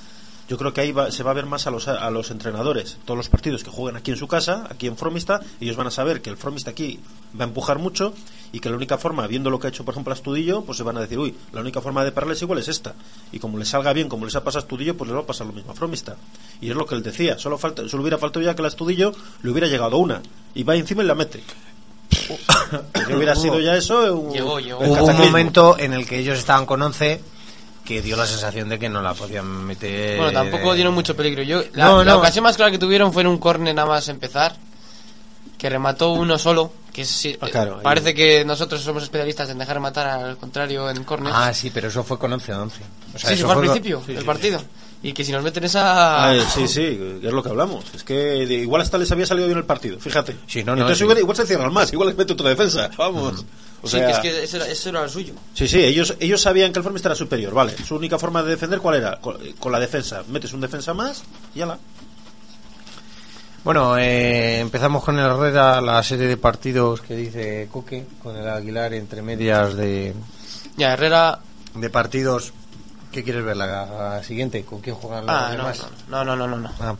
[0.49, 2.97] Yo creo que ahí va- se va a ver más a los, a los entrenadores.
[3.05, 5.91] Todos los partidos que jueguen aquí en su casa, aquí en Fromista, ellos van a
[5.91, 6.99] saber que el Fromista aquí
[7.39, 8.13] va a empujar mucho
[8.51, 10.83] y que la única forma, viendo lo que ha hecho, por ejemplo, Astudillo, pues se
[10.83, 12.93] van a decir, uy, la única forma de pararles igual es esta.
[13.31, 15.25] Y como les salga bien, como les ha pasado a Astudillo, pues les va a
[15.25, 16.17] pasar lo mismo a Fromista.
[16.59, 19.13] Y es lo que él decía, solo, falta, solo hubiera faltado ya que el Astudillo
[19.43, 20.21] le hubiera llegado una.
[20.55, 21.41] Y va encima y la mete.
[22.09, 24.81] Si hubiera sido ya eso, un, Llegó, llegó.
[24.83, 27.21] el Hubo un momento en el que ellos estaban con 11
[27.85, 30.17] que dio la sensación de que no la podían meter.
[30.17, 31.43] Bueno, tampoco dieron mucho peligro.
[31.43, 32.19] Yo, la, No, la no.
[32.19, 34.55] ocasión más clara que tuvieron fue en un córner nada más empezar,
[35.57, 39.57] que remató uno solo, que sí, Ah, claro, eh, parece que nosotros somos especialistas en
[39.57, 41.33] dejar matar al contrario en córner.
[41.35, 42.77] Ah, sí, pero eso fue con 11 a 11.
[43.15, 44.61] O sea, sí, eso fue al principio Sí, del sí, partido.
[45.05, 46.25] Y que si nos meten esa...
[46.29, 47.83] Ah, eh, sí, sí, es lo que hablamos.
[47.93, 50.37] Es que de- igual hasta les había salido bien el partido, fíjate.
[50.47, 51.03] Sí, no, no, Entonces sí.
[51.03, 52.89] hubiera- igual se cierran más, igual les mete otra defensa.
[52.97, 53.45] Vamos.
[53.81, 55.33] O sí, sea, que es que eso era, eso era lo suyo.
[55.53, 57.75] Sí, sí, ellos, ellos sabían que el Formista era superior, vale.
[57.85, 59.19] Su única forma de defender, ¿cuál era?
[59.19, 60.23] Con, con la defensa.
[60.29, 61.21] Metes un defensa más
[61.53, 61.77] y ya la.
[63.65, 68.47] Bueno, eh, empezamos con el Herrera, la serie de partidos que dice Coque, con el
[68.47, 70.13] Aguilar entre medias de,
[70.77, 71.39] Ya, Herrera...
[71.75, 72.53] de partidos.
[73.13, 73.55] ¿Qué quieres ver?
[73.55, 75.87] La, la siguiente, ¿con quién juegan los Ah, no, demás?
[76.09, 76.71] no, no, no, no, no.
[76.81, 76.95] Ah.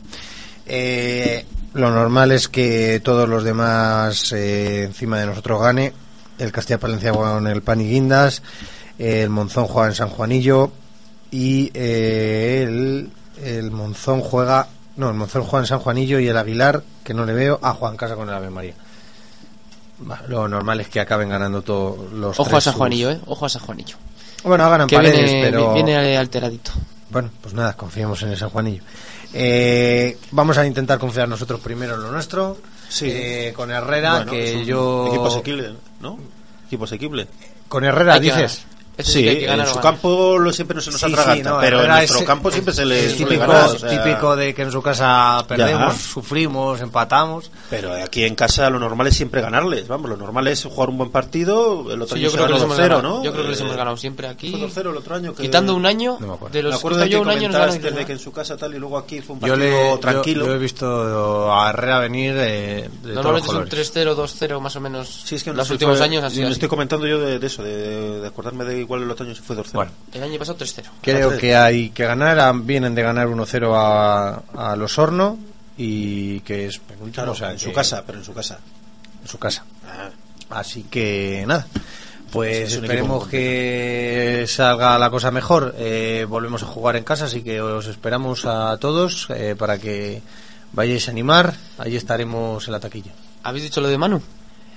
[0.66, 5.92] Eh, lo normal es que todos los demás eh, encima de nosotros gane.
[6.40, 8.42] El Castilla Palencia juega en el Pan y Guindas,
[8.98, 10.72] el Monzón juega en San Juanillo
[11.32, 13.12] y eh, el,
[13.44, 17.26] el Monzón juega no, el Monzón juega en San Juanillo y el Aguilar, que no
[17.26, 18.76] le veo, a Juan Casa con el Ave María.
[20.28, 23.20] Lo normal es que acaben ganando todos los Ojo a San Juanillo, eh.
[23.26, 23.96] Ojo a San Juanillo.
[24.44, 26.72] Bueno, ganan Que paredes, viene, pero viene alteradito.
[27.10, 28.84] bueno, pues nada, confiemos en el San Juanillo.
[29.34, 32.58] Eh, vamos a intentar confiar nosotros primero en lo nuestro.
[32.90, 33.08] Sí.
[33.10, 35.08] Eh, con Herrera, Bueno, que es un yo.
[35.08, 36.20] Equipo asequible, ¿no?
[36.68, 37.28] Equipo asequible.
[37.68, 38.66] Con Herrera, Hay que dices.
[38.96, 41.50] Este Sí, que que en su campo lo, siempre no se nos Sí, sí, atraganta,
[41.50, 44.36] no, pero en nuestro es- campo siempre se le Es típico, ganar, o sea, típico
[44.36, 46.00] de que en su casa perdemos, Ya.
[46.00, 47.50] sufrimos, empatamos.
[47.72, 51.00] Pero aquí en casa lo normal es siempre ganarles, vamos, lo normal es jugar un
[51.00, 53.02] buen partido, el otro Sí, año yo creo que les hemos 2-0, ganado.
[53.02, 53.24] ¿no?
[53.24, 54.52] Yo creo que les Eh, hemos ganado siempre aquí.
[54.52, 55.42] Fue 2-0 el otro año que...
[55.42, 56.54] Quitando un año, No me acuerdo.
[56.54, 57.68] de Me los acuerdo que yo que un año nos ganó.
[57.70, 59.98] comentaste de que en su casa tal y luego aquí fue un Yo, partido le,
[59.98, 60.42] tranquilo.
[60.46, 63.94] yo, yo he visto a Herrera venir de, de Normalmente es un colores.
[63.96, 65.22] 3-0, 2-0 más o menos.
[65.26, 66.42] Sí, es que no los últimos años así.
[66.42, 69.56] me estoy comentando yo de, eso, de, de acordarme de, igual el otoño se fue
[69.56, 69.72] 2-0.
[69.74, 69.92] Bueno.
[70.14, 70.84] El año pasado 3-0.
[71.02, 72.40] Creo que hay que ganar.
[72.40, 75.38] ah, Vienen de ganar 1-0 a, a Los Horno
[75.78, 77.14] y que es penúltimo.
[77.14, 78.60] Claro, o sea, en que- su casa, pero en su casa.
[79.22, 79.66] En su casa.
[80.50, 81.66] Así que nada.
[82.32, 85.76] Pues Es esperemos que salga la cosa mejor.
[85.78, 90.22] Eh, volvemos a jugar en casa, así que os esperamos a todos eh, para que
[90.74, 91.54] vayáis a animar.
[91.78, 93.12] Allí estaremos en la taquilla.
[93.44, 94.22] ¿Habéis dicho lo de Manu?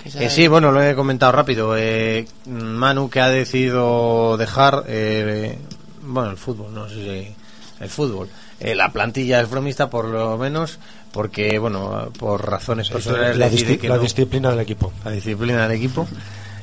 [0.05, 1.75] Eh, sí, bueno, lo he comentado rápido.
[1.77, 5.57] Eh, Manu que ha decidido dejar, eh,
[6.01, 7.35] bueno, el fútbol, no sé si
[7.83, 8.29] el fútbol,
[8.59, 10.79] eh, la plantilla del Fromista por lo menos,
[11.11, 14.01] porque, bueno, por razones personales la, disci- la no.
[14.01, 14.93] disciplina del equipo.
[15.03, 16.07] la disciplina del equipo.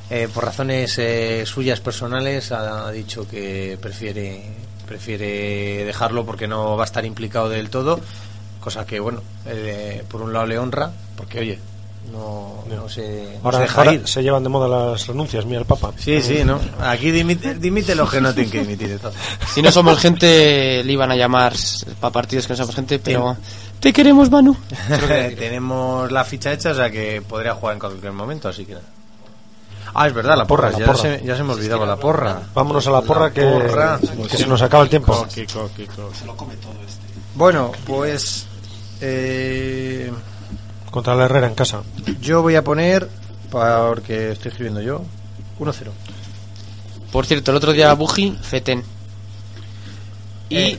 [0.09, 4.43] Eh, por razones eh, suyas personales ha dicho que prefiere
[4.85, 7.99] prefiere dejarlo porque no va a estar implicado del todo,
[8.59, 11.59] cosa que bueno, eh, por un lado le honra, porque oye,
[12.11, 14.07] no, no se, no Ahora, se deja ahora ir.
[14.07, 15.91] se llevan de moda las renuncias, mira el Papa.
[15.97, 16.59] Sí, sí, ¿no?
[16.81, 18.99] Aquí dimite, dimite los que no tienen que dimitir.
[19.53, 21.53] Si no somos gente, le iban a llamar
[21.99, 23.37] para partidos que no somos gente, pero...
[23.79, 24.55] Te queremos, Manu.
[25.37, 28.85] Tenemos la ficha hecha, o sea que podría jugar en cualquier momento, así que nada.
[29.93, 30.97] Ah, es verdad, la porra, porra, la ya, porra.
[30.99, 32.41] Se, ya se me olvidaba la porra.
[32.53, 33.99] Vámonos a la porra que, porra.
[34.29, 35.15] que se nos acaba el tiempo.
[35.15, 36.25] Coqui, coqui, coqui.
[37.35, 38.45] Bueno, pues
[39.01, 40.11] eh,
[40.95, 41.83] Contra la Herrera en casa.
[42.21, 43.09] yo voy a poner,
[43.51, 45.01] porque estoy escribiendo yo,
[45.59, 45.73] 1-0.
[47.11, 48.81] Por cierto, el otro día Buji, Feten.
[50.47, 50.55] Y...
[50.55, 50.75] Eh.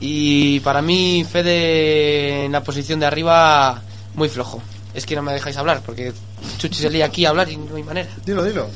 [0.00, 3.82] Y para mí, Fede en la posición de arriba,
[4.14, 4.62] muy flojo.
[4.94, 6.14] Es que no me dejáis hablar, porque
[6.56, 8.08] Chuchi se lía aquí a hablar y no hay manera.
[8.24, 8.68] Dilo, dilo.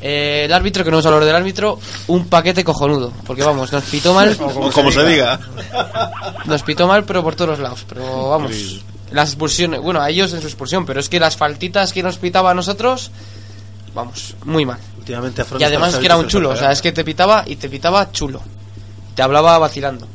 [0.00, 3.12] Eh, el árbitro, que no vamos a hablar del árbitro, un paquete cojonudo.
[3.26, 4.34] Porque vamos, nos pitó mal.
[4.40, 5.38] O como se diga.
[6.46, 7.84] Nos pitó mal, pero por todos los lados.
[7.86, 8.50] Pero vamos,
[9.14, 12.18] las expulsiones, bueno, a ellos en su expulsión, pero es que las faltitas que nos
[12.18, 13.10] pitaba a nosotros,
[13.94, 14.78] vamos, muy mal.
[14.98, 17.68] Últimamente Y además que era un chulo, o sea, es que te pitaba y te
[17.68, 18.42] pitaba chulo.
[19.14, 20.08] Te hablaba vacilando.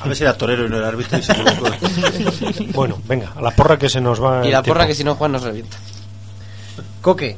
[0.00, 1.34] A ver si era torero y no era árbitro y se.
[2.72, 4.46] Bueno, venga, a la porra que se nos va.
[4.46, 4.88] Y la porra tiempo.
[4.88, 5.76] que si no Juan nos revienta.
[7.02, 7.36] Coque,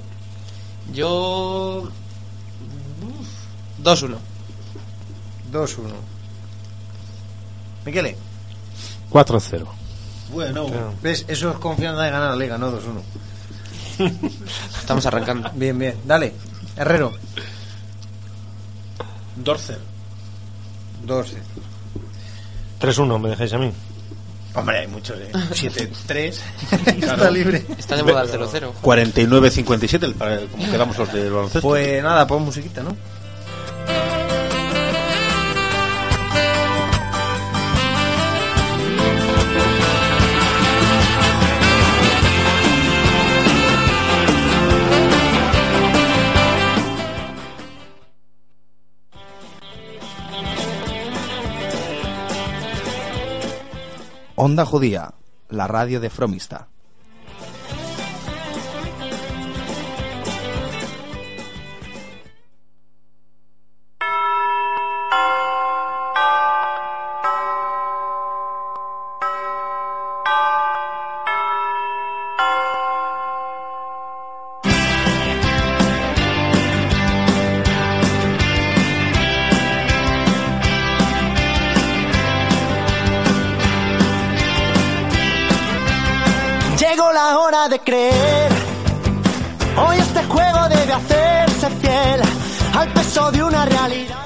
[0.93, 1.89] Yo...
[3.83, 4.16] 2-1.
[5.53, 5.79] 2-1.
[7.85, 8.16] Miquele,
[9.11, 9.78] 4-0.
[10.33, 10.66] Bueno,
[11.03, 11.24] ¿ves?
[11.29, 12.81] Eso es confianza de ganar la liga, no 2-1.
[14.81, 15.51] Estamos arrancando.
[15.55, 15.97] Bien, bien.
[16.05, 16.33] Dale,
[16.76, 17.12] Herrero,
[19.37, 19.79] Dorcer.
[21.05, 21.37] 12.
[22.81, 23.72] 3-1, me dejáis a mí.
[24.55, 25.31] Hombre, hay muchos, ¿eh?
[25.33, 26.35] 7-3.
[27.03, 27.64] Está libre.
[27.79, 28.72] Está de moda el 0-0.
[28.83, 31.66] 49-57, el- para- como quedamos los del baloncesto.
[31.68, 32.97] Pues nada, pon musiquita, ¿no?
[54.49, 55.12] Onda Judía,
[55.51, 56.68] la radio de Fromista.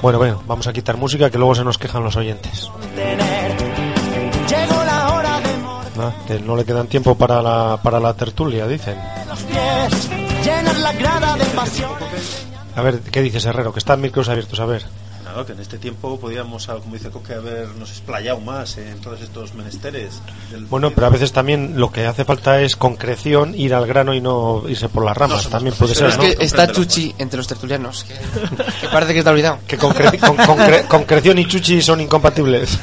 [0.03, 2.69] Bueno, bueno, vamos a quitar música que luego se nos quejan los oyentes.
[5.95, 8.97] Nada, que no le quedan tiempo para la, para la tertulia, dicen.
[12.75, 13.71] A ver, ¿qué dices, Herrero?
[13.71, 14.83] Que están micros abiertos, a ver.
[15.33, 19.19] Nada, que en este tiempo podíamos, ah, como dice Coque, habernos explayado más en todos
[19.19, 20.21] estos menesteres.
[20.51, 24.13] del- Bueno, pero a veces también lo que hace falta es concreción, ir al grano
[24.13, 25.37] y no irse por las ramas.
[25.39, 26.21] somos también puede ser, es ¿no?
[26.23, 28.13] que está Chuchi entre los tertulianos, que,
[28.81, 29.57] que parece que está olvidado.
[29.67, 32.77] Que concre- con- concre- concreción y chuchi son incompatibles.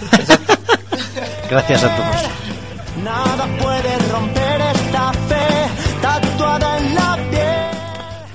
[1.48, 3.04] Gracias a todos.
[3.04, 5.46] Nada puede romper esta fe
[6.02, 7.78] tatuada en la piel.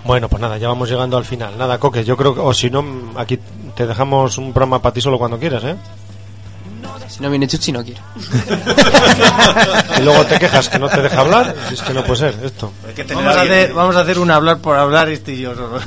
[0.06, 1.58] Bueno, pues nada, ya vamos llegando al final.
[1.58, 2.84] Nada, Coque, yo creo que, o si no,
[3.18, 3.40] aquí
[3.76, 5.76] te dejamos un programa para ti solo cuando quieras, ¿eh?
[7.08, 8.02] Si no viene Chuchi, no quiero.
[10.00, 11.56] Y luego te quejas que no te deja hablar.
[11.70, 12.74] Si es que no puede ser esto.
[12.86, 15.42] Hay que tener Vamos a, hacer, vamos a hacer un hablar por hablar este y
[15.42, 15.80] yo solo.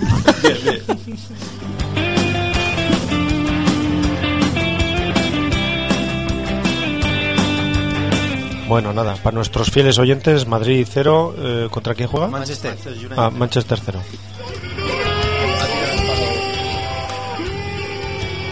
[8.69, 12.29] Bueno, nada, para nuestros fieles oyentes, Madrid 0, eh, ¿contra quién juega?
[12.29, 12.77] Manchester.
[13.17, 14.01] Ah, Manchester 0.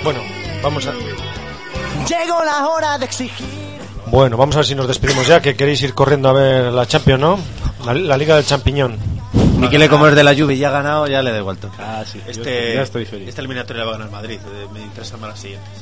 [0.07, 0.21] Bueno,
[0.63, 0.93] vamos a...
[0.93, 3.45] Llegó la hora de exigir.
[4.07, 6.87] Bueno, vamos a ver si nos despedimos ya, que queréis ir corriendo a ver la
[6.87, 7.39] Champions, ¿no?
[7.85, 8.97] La, la Liga del Champiñón.
[9.59, 11.73] Miquele, como es de la lluvia y ya ha ganado, ya le da igual todo.
[11.81, 12.21] Ah, sí.
[12.25, 13.29] Este, ya estoy feliz.
[13.31, 14.39] Esta eliminatoria la va a ganar Madrid.
[14.47, 15.73] eh, Me interesan más las siguientes.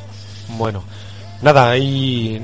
[0.57, 0.83] Bueno,
[1.43, 2.41] nada, ahí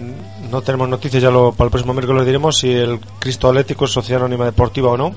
[0.51, 3.91] no tenemos noticias, ya lo, para el próximo miércoles diremos si el Cristo Atlético es
[3.93, 5.15] Sociedad Anónima Deportiva o no,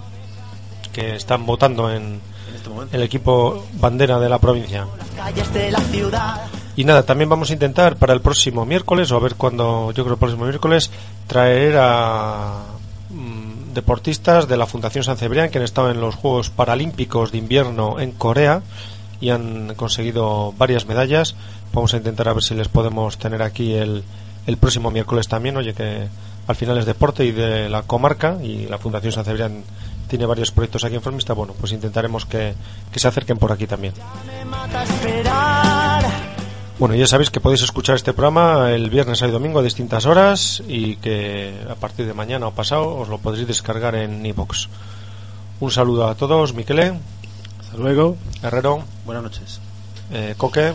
[0.94, 2.22] que están votando En
[2.64, 2.96] este momento.
[2.96, 4.88] el equipo bandera de la provincia.
[5.16, 6.42] Calles de la ciudad.
[6.76, 10.04] Y nada, también vamos a intentar para el próximo miércoles, o a ver cuándo, yo
[10.04, 10.90] creo el próximo miércoles,
[11.28, 12.64] traer a
[13.10, 17.38] mm, deportistas de la Fundación San Cebrián que han estado en los Juegos Paralímpicos de
[17.38, 18.64] Invierno en Corea
[19.22, 21.36] y han conseguido varias medallas.
[21.74, 24.04] Vamos a intentar a ver si les podemos tener aquí el,
[24.48, 25.58] el próximo miércoles también.
[25.58, 26.08] Oye, que
[26.48, 29.64] al final es deporte y de la comarca y la Fundación San Cebrián
[30.08, 31.34] tiene varios proyectos aquí en Formista.
[31.34, 32.54] Bueno, pues intentaremos que,
[32.92, 33.94] que se acerquen por aquí también.
[36.80, 40.62] Bueno, ya sabéis que podéis escuchar este programa el viernes y domingo a distintas horas
[40.68, 44.68] y que a partir de mañana o pasado os lo podréis descargar en iBox.
[45.60, 47.00] Un saludo a todos, Miquele,
[47.62, 48.18] Hasta luego.
[48.42, 49.60] Herrero, Buenas noches.
[50.12, 50.74] eh, Coque,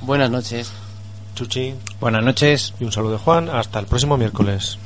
[0.00, 0.72] Buenas noches.
[1.36, 2.74] Chuchi Buenas noches.
[2.80, 3.48] y un saludo de Juan.
[3.50, 4.78] Hasta el próximo miércoles.